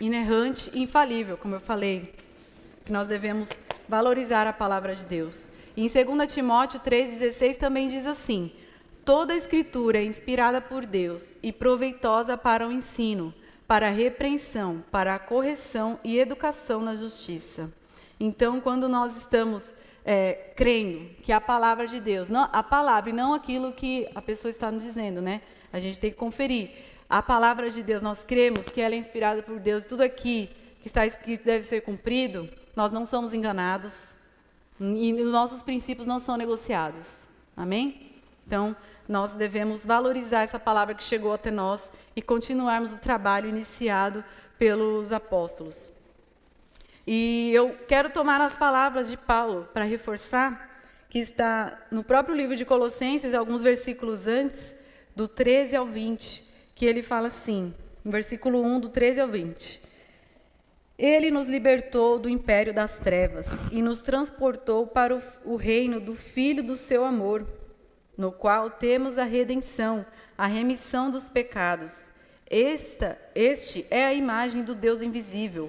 inerrante 0.00 0.70
e 0.72 0.82
infalível, 0.82 1.36
como 1.36 1.56
eu 1.56 1.60
falei, 1.60 2.14
que 2.84 2.92
nós 2.92 3.08
devemos 3.08 3.50
valorizar 3.88 4.46
a 4.46 4.52
palavra 4.52 4.94
de 4.94 5.04
Deus. 5.04 5.50
E 5.76 5.84
em 5.84 5.88
2 5.88 6.32
Timóteo 6.32 6.78
3,16 6.78 7.56
também 7.56 7.88
diz 7.88 8.06
assim: 8.06 8.52
Toda 9.04 9.32
a 9.32 9.36
escritura 9.36 9.98
é 9.98 10.04
inspirada 10.04 10.60
por 10.60 10.86
Deus 10.86 11.36
e 11.42 11.52
proveitosa 11.52 12.36
para 12.36 12.64
o 12.64 12.70
ensino, 12.70 13.34
para 13.66 13.88
a 13.88 13.90
repreensão, 13.90 14.84
para 14.88 15.16
a 15.16 15.18
correção 15.18 15.98
e 16.04 16.16
educação 16.16 16.80
na 16.80 16.94
justiça 16.94 17.72
então, 18.20 18.60
quando 18.60 18.86
nós 18.86 19.16
estamos 19.16 19.74
é, 20.04 20.52
crendo 20.54 21.08
que 21.22 21.32
a 21.32 21.40
palavra 21.40 21.86
de 21.86 21.98
Deus, 21.98 22.28
não, 22.28 22.48
a 22.52 22.62
palavra 22.62 23.08
e 23.08 23.12
não 23.14 23.32
aquilo 23.32 23.72
que 23.72 24.06
a 24.14 24.20
pessoa 24.20 24.50
está 24.50 24.70
nos 24.70 24.82
dizendo, 24.82 25.22
né? 25.22 25.40
A 25.72 25.80
gente 25.80 25.98
tem 25.98 26.10
que 26.10 26.16
conferir. 26.18 26.70
A 27.08 27.22
palavra 27.22 27.70
de 27.70 27.82
Deus, 27.82 28.02
nós 28.02 28.22
cremos 28.22 28.68
que 28.68 28.80
ela 28.80 28.94
é 28.94 28.98
inspirada 28.98 29.42
por 29.42 29.58
Deus. 29.58 29.86
Tudo 29.86 30.02
aqui 30.02 30.50
que 30.82 30.86
está 30.88 31.06
escrito 31.06 31.44
deve 31.44 31.64
ser 31.64 31.80
cumprido, 31.80 32.48
nós 32.76 32.92
não 32.92 33.06
somos 33.06 33.32
enganados 33.32 34.14
e 34.78 35.12
os 35.14 35.32
nossos 35.32 35.62
princípios 35.62 36.06
não 36.06 36.18
são 36.18 36.36
negociados. 36.36 37.20
Amém? 37.56 38.12
Então, 38.46 38.76
nós 39.08 39.34
devemos 39.34 39.84
valorizar 39.84 40.42
essa 40.42 40.58
palavra 40.58 40.94
que 40.94 41.02
chegou 41.02 41.32
até 41.32 41.50
nós 41.50 41.90
e 42.14 42.22
continuarmos 42.22 42.92
o 42.92 43.00
trabalho 43.00 43.48
iniciado 43.48 44.24
pelos 44.58 45.12
apóstolos. 45.12 45.90
E 47.12 47.50
eu 47.52 47.76
quero 47.88 48.08
tomar 48.08 48.40
as 48.40 48.54
palavras 48.54 49.10
de 49.10 49.16
Paulo 49.16 49.68
para 49.74 49.82
reforçar 49.82 50.70
que 51.08 51.18
está 51.18 51.76
no 51.90 52.04
próprio 52.04 52.36
livro 52.36 52.54
de 52.54 52.64
Colossenses, 52.64 53.34
alguns 53.34 53.62
versículos 53.62 54.28
antes, 54.28 54.76
do 55.16 55.26
13 55.26 55.74
ao 55.74 55.86
20, 55.86 56.44
que 56.72 56.86
ele 56.86 57.02
fala 57.02 57.26
assim, 57.26 57.74
no 58.04 58.12
versículo 58.12 58.62
1, 58.62 58.78
do 58.78 58.88
13 58.90 59.22
ao 59.22 59.26
20. 59.26 59.82
Ele 60.96 61.32
nos 61.32 61.48
libertou 61.48 62.16
do 62.16 62.28
império 62.28 62.72
das 62.72 62.96
trevas 63.00 63.48
e 63.72 63.82
nos 63.82 64.00
transportou 64.00 64.86
para 64.86 65.16
o, 65.16 65.22
o 65.44 65.56
reino 65.56 65.98
do 65.98 66.14
Filho 66.14 66.62
do 66.62 66.76
seu 66.76 67.04
amor, 67.04 67.44
no 68.16 68.30
qual 68.30 68.70
temos 68.70 69.18
a 69.18 69.24
redenção, 69.24 70.06
a 70.38 70.46
remissão 70.46 71.10
dos 71.10 71.28
pecados. 71.28 72.12
Esta, 72.48 73.18
este 73.34 73.84
é 73.90 74.04
a 74.04 74.14
imagem 74.14 74.62
do 74.62 74.76
Deus 74.76 75.02
invisível, 75.02 75.68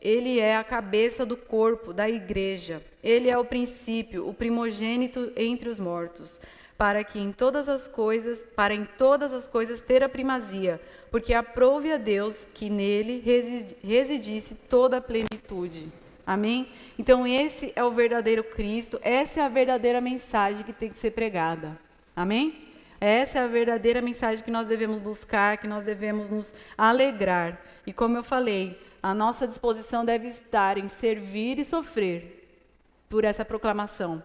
Ele 0.00 0.38
é 0.38 0.56
a 0.56 0.64
cabeça 0.64 1.26
do 1.26 1.36
corpo, 1.36 1.92
da 1.92 2.08
igreja. 2.08 2.82
Ele 3.02 3.28
é 3.28 3.36
o 3.36 3.44
princípio, 3.44 4.28
o 4.28 4.34
primogênito 4.34 5.32
entre 5.36 5.68
os 5.68 5.78
mortos 5.78 6.40
para 6.78 7.02
que 7.02 7.18
em 7.18 7.32
todas 7.32 7.68
as 7.68 7.88
coisas, 7.88 8.44
para 8.54 8.72
em 8.72 8.84
todas 8.84 9.32
as 9.32 9.48
coisas 9.48 9.80
ter 9.80 10.04
a 10.04 10.08
primazia, 10.08 10.80
porque 11.10 11.34
aprove 11.34 11.92
a 11.92 11.96
Deus 11.96 12.46
que 12.54 12.70
nele 12.70 13.20
residisse 13.82 14.54
toda 14.54 14.98
a 14.98 15.00
plenitude. 15.00 15.88
Amém? 16.24 16.68
Então 16.96 17.26
esse 17.26 17.72
é 17.74 17.82
o 17.82 17.90
verdadeiro 17.90 18.44
Cristo, 18.44 19.00
essa 19.02 19.40
é 19.40 19.42
a 19.42 19.48
verdadeira 19.48 20.00
mensagem 20.00 20.64
que 20.64 20.72
tem 20.72 20.88
que 20.88 20.98
ser 20.98 21.10
pregada. 21.10 21.76
Amém? 22.14 22.68
Essa 23.00 23.40
é 23.40 23.42
a 23.42 23.48
verdadeira 23.48 24.00
mensagem 24.00 24.44
que 24.44 24.50
nós 24.50 24.68
devemos 24.68 25.00
buscar, 25.00 25.58
que 25.58 25.66
nós 25.66 25.84
devemos 25.84 26.28
nos 26.28 26.54
alegrar. 26.76 27.60
E 27.86 27.92
como 27.92 28.16
eu 28.16 28.22
falei, 28.22 28.78
a 29.02 29.14
nossa 29.14 29.46
disposição 29.46 30.04
deve 30.04 30.28
estar 30.28 30.78
em 30.78 30.88
servir 30.88 31.58
e 31.58 31.64
sofrer 31.64 32.34
por 33.08 33.24
essa 33.24 33.44
proclamação 33.44 34.22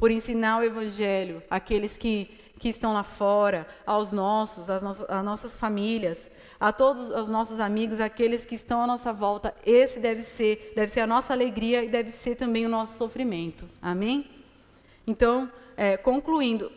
por 0.00 0.10
ensinar 0.10 0.58
o 0.58 0.64
Evangelho 0.64 1.42
àqueles 1.50 1.98
que, 1.98 2.30
que 2.58 2.70
estão 2.70 2.94
lá 2.94 3.02
fora, 3.02 3.68
aos 3.84 4.12
nossos, 4.14 4.70
às, 4.70 4.82
no 4.82 4.96
às 5.06 5.22
nossas 5.22 5.58
famílias, 5.58 6.26
a 6.58 6.72
todos 6.72 7.10
os 7.10 7.28
nossos 7.28 7.60
amigos, 7.60 8.00
aqueles 8.00 8.46
que 8.46 8.54
estão 8.54 8.82
à 8.82 8.86
nossa 8.86 9.12
volta. 9.12 9.54
Esse 9.64 10.00
deve 10.00 10.22
ser, 10.22 10.72
deve 10.74 10.90
ser 10.90 11.00
a 11.00 11.06
nossa 11.06 11.34
alegria 11.34 11.84
e 11.84 11.88
deve 11.88 12.10
ser 12.10 12.34
também 12.34 12.64
o 12.64 12.68
nosso 12.68 12.96
sofrimento. 12.96 13.68
Amém? 13.82 14.26
Então, 15.06 15.52
é, 15.76 15.98
concluindo, 15.98 16.72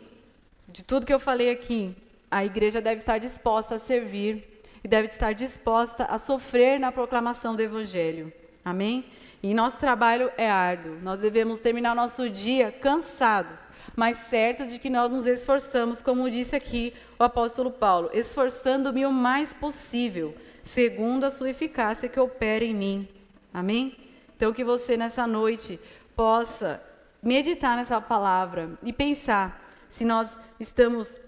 de 0.68 0.84
tudo 0.84 1.06
que 1.06 1.14
eu 1.14 1.18
falei 1.18 1.50
aqui, 1.50 1.96
a 2.30 2.44
igreja 2.44 2.82
deve 2.82 3.00
estar 3.00 3.16
disposta 3.16 3.76
a 3.76 3.78
servir 3.78 4.53
e 4.84 4.88
deve 4.88 5.08
estar 5.08 5.32
disposta 5.32 6.04
a 6.04 6.18
sofrer 6.18 6.78
na 6.78 6.92
proclamação 6.92 7.56
do 7.56 7.62
Evangelho. 7.62 8.30
Amém? 8.62 9.06
E 9.42 9.54
nosso 9.54 9.80
trabalho 9.80 10.30
é 10.36 10.50
árduo. 10.50 10.98
Nós 11.02 11.20
devemos 11.20 11.58
terminar 11.58 11.94
nosso 11.94 12.28
dia 12.28 12.70
cansados, 12.70 13.60
mas 13.96 14.18
certos 14.18 14.70
de 14.70 14.78
que 14.78 14.90
nós 14.90 15.10
nos 15.10 15.26
esforçamos, 15.26 16.02
como 16.02 16.30
disse 16.30 16.54
aqui 16.54 16.92
o 17.18 17.24
apóstolo 17.24 17.70
Paulo, 17.70 18.10
esforçando-me 18.12 19.06
o 19.06 19.12
mais 19.12 19.54
possível, 19.54 20.34
segundo 20.62 21.24
a 21.24 21.30
sua 21.30 21.50
eficácia 21.50 22.08
que 22.08 22.20
opera 22.20 22.64
em 22.64 22.74
mim. 22.74 23.08
Amém? 23.52 23.96
Então, 24.36 24.52
que 24.52 24.64
você 24.64 24.96
nessa 24.96 25.26
noite 25.26 25.80
possa 26.14 26.82
meditar 27.22 27.76
nessa 27.76 28.00
palavra 28.00 28.78
e 28.82 28.92
pensar 28.92 29.62
se 29.88 30.04
nós 30.04 30.38
estamos 30.60 31.20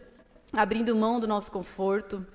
abrindo 0.53 0.95
mão 0.95 1.19
do 1.21 1.27
nosso 1.27 1.51
conforto, 1.51 2.27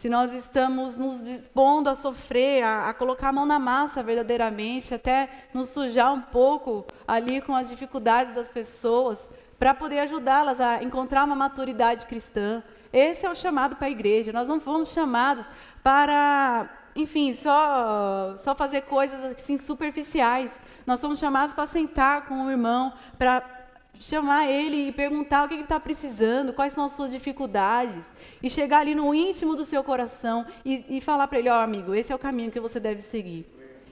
se 0.00 0.08
nós 0.08 0.32
estamos 0.32 0.96
nos 0.96 1.22
dispondo 1.22 1.90
a 1.90 1.94
sofrer, 1.94 2.64
a, 2.64 2.88
a, 2.88 2.94
colocar 2.94 3.28
a 3.28 3.32
mão 3.34 3.44
na 3.44 3.58
massa 3.58 4.02
verdadeiramente, 4.02 4.94
até 4.94 5.28
nos 5.52 5.68
sujar 5.68 6.10
um 6.14 6.22
pouco 6.22 6.86
ali 7.06 7.42
com 7.42 7.54
as 7.54 7.68
dificuldades 7.68 8.34
das 8.34 8.48
pessoas, 8.48 9.28
para 9.58 9.74
poder 9.74 9.98
ajudá-las 9.98 10.58
a 10.58 10.82
encontrar 10.82 11.24
uma 11.24 11.36
maturidade 11.36 12.06
cristã. 12.06 12.62
Esse 12.90 13.26
é 13.26 13.30
o 13.30 13.34
chamado 13.34 13.76
para 13.76 13.88
a 13.88 13.90
igreja. 13.90 14.32
Nós 14.32 14.48
não 14.48 14.58
fomos 14.58 14.90
chamados 14.90 15.46
para, 15.82 16.66
enfim, 16.96 17.34
só, 17.34 18.34
só 18.38 18.54
fazer 18.54 18.84
coisas 18.84 19.22
assim 19.22 19.58
superficiais. 19.58 20.50
Nós 20.86 20.98
somos 20.98 21.20
chamados 21.20 21.54
para 21.54 21.66
sentar 21.66 22.24
com 22.24 22.46
o 22.46 22.50
irmão, 22.50 22.90
para 23.18 23.59
chamar 24.00 24.50
ele 24.50 24.88
e 24.88 24.92
perguntar 24.92 25.44
o 25.44 25.48
que 25.48 25.54
ele 25.54 25.62
está 25.62 25.78
precisando, 25.78 26.54
quais 26.54 26.72
são 26.72 26.86
as 26.86 26.92
suas 26.92 27.12
dificuldades, 27.12 28.06
e 28.42 28.48
chegar 28.48 28.80
ali 28.80 28.94
no 28.94 29.14
íntimo 29.14 29.54
do 29.54 29.64
seu 29.64 29.84
coração 29.84 30.46
e, 30.64 30.84
e 30.88 31.00
falar 31.00 31.28
para 31.28 31.38
ele, 31.38 31.50
ó 31.50 31.58
oh, 31.58 31.62
amigo, 31.62 31.94
esse 31.94 32.10
é 32.10 32.14
o 32.14 32.18
caminho 32.18 32.50
que 32.50 32.58
você 32.58 32.80
deve 32.80 33.02
seguir. 33.02 33.46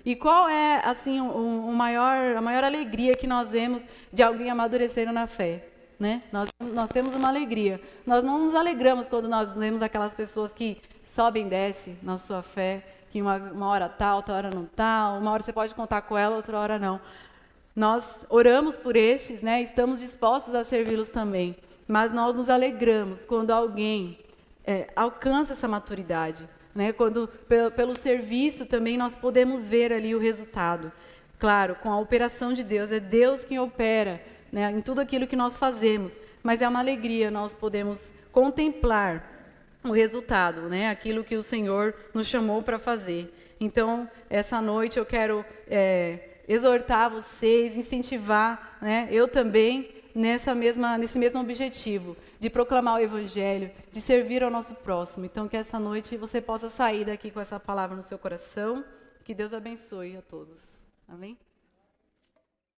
E 0.05 0.17
qual 0.17 0.49
é 0.49 0.81
assim 0.83 1.21
o, 1.21 1.69
o 1.69 1.75
maior, 1.75 2.37
a 2.37 2.41
maior 2.41 2.65
alegria 2.65 3.15
que 3.15 3.27
nós 3.27 3.53
vemos 3.53 3.87
de 4.11 4.23
alguém 4.23 4.49
amadurecendo 4.49 5.13
na 5.13 5.27
fé? 5.27 5.67
Né? 6.01 6.23
Nós, 6.33 6.49
nós 6.73 6.89
temos 6.89 7.15
uma 7.15 7.29
alegria. 7.29 7.79
Nós 8.07 8.25
não 8.25 8.47
nos 8.47 8.55
alegramos 8.55 9.09
quando 9.09 9.29
nós 9.29 9.57
vemos 9.57 9.83
aquelas 9.83 10.15
pessoas 10.15 10.55
que 10.55 10.81
sobem 11.05 11.47
e 11.47 11.51
descem 11.51 11.99
na 12.03 12.17
sua 12.17 12.43
fé, 12.43 12.83
que 13.11 13.21
uma, 13.21 13.37
uma 13.37 13.69
hora 13.69 13.89
tal, 13.89 14.17
outra 14.17 14.35
hora 14.35 14.51
não 14.51 14.65
tal, 14.65 15.19
uma 15.19 15.31
hora 15.33 15.43
você 15.43 15.53
pode 15.53 15.75
contar 15.75 16.03
com 16.03 16.17
ela, 16.17 16.37
outra 16.37 16.59
hora 16.59 16.79
não. 16.79 17.01
Nós 17.79 18.27
oramos 18.29 18.77
por 18.77 18.97
estes, 18.97 19.41
né? 19.41 19.63
Estamos 19.63 20.01
dispostos 20.01 20.53
a 20.53 20.65
servi-los 20.65 21.11
também. 21.11 21.55
Mas 21.87 22.13
nós 22.13 22.35
nos 22.35 22.49
alegramos 22.49 23.25
quando 23.25 23.53
alguém 23.53 24.19
é, 24.67 24.89
alcança 24.97 25.53
essa 25.53 25.69
maturidade, 25.69 26.45
né? 26.75 26.93
Quando 26.93 27.29
pelo, 27.49 27.71
pelo 27.71 27.97
serviço 27.97 28.67
também 28.67 28.99
nós 28.99 29.15
podemos 29.15 29.69
ver 29.69 29.93
ali 29.93 30.13
o 30.13 30.19
resultado. 30.19 30.91
Claro, 31.39 31.77
com 31.77 31.93
a 31.93 32.01
operação 32.01 32.53
de 32.53 32.65
Deus, 32.65 32.91
é 32.91 32.99
Deus 32.99 33.45
quem 33.45 33.61
opera 33.61 34.21
né, 34.51 34.73
em 34.73 34.81
tudo 34.81 35.01
aquilo 35.01 35.29
que 35.29 35.37
nós 35.37 35.57
fazemos, 35.57 36.19
mas 36.43 36.61
é 36.61 36.67
uma 36.67 36.81
alegria 36.81 37.31
nós 37.31 37.55
podemos 37.55 38.13
contemplar 38.33 39.25
o 39.85 39.93
resultado, 39.93 40.63
né, 40.63 40.91
aquilo 40.91 41.23
que 41.23 41.37
o 41.37 41.45
Senhor 41.45 41.95
nos 42.13 42.27
chamou 42.27 42.61
para 42.61 42.77
fazer. 42.77 43.33
Então, 43.61 44.11
essa 44.29 44.61
noite 44.61 44.99
eu 44.99 45.07
quero 45.07 45.45
é, 45.69 46.28
exortar 46.49 47.11
vocês, 47.11 47.77
incentivar, 47.77 48.79
né, 48.81 49.09
eu 49.11 49.29
também, 49.29 49.91
nessa 50.15 50.55
mesma, 50.55 50.97
nesse 50.97 51.19
mesmo 51.19 51.41
objetivo, 51.41 52.17
de 52.41 52.49
proclamar 52.49 52.97
o 52.97 53.03
Evangelho, 53.03 53.71
de 53.93 54.01
servir 54.01 54.43
ao 54.43 54.51
nosso 54.51 54.75
próximo. 54.77 55.27
Então, 55.27 55.47
que 55.47 55.57
essa 55.57 55.79
noite 55.79 56.17
você 56.17 56.41
possa 56.41 56.69
sair 56.69 57.05
daqui 57.05 57.31
com 57.31 57.41
essa 57.41 57.61
palavra 57.61 57.95
no 57.95 58.03
seu 58.03 58.19
coração. 58.19 58.85
Que 59.25 59.35
Deus 59.35 59.53
abençoe 59.53 60.17
a 60.17 60.23
todos. 60.23 60.65
Amém? 61.07 61.37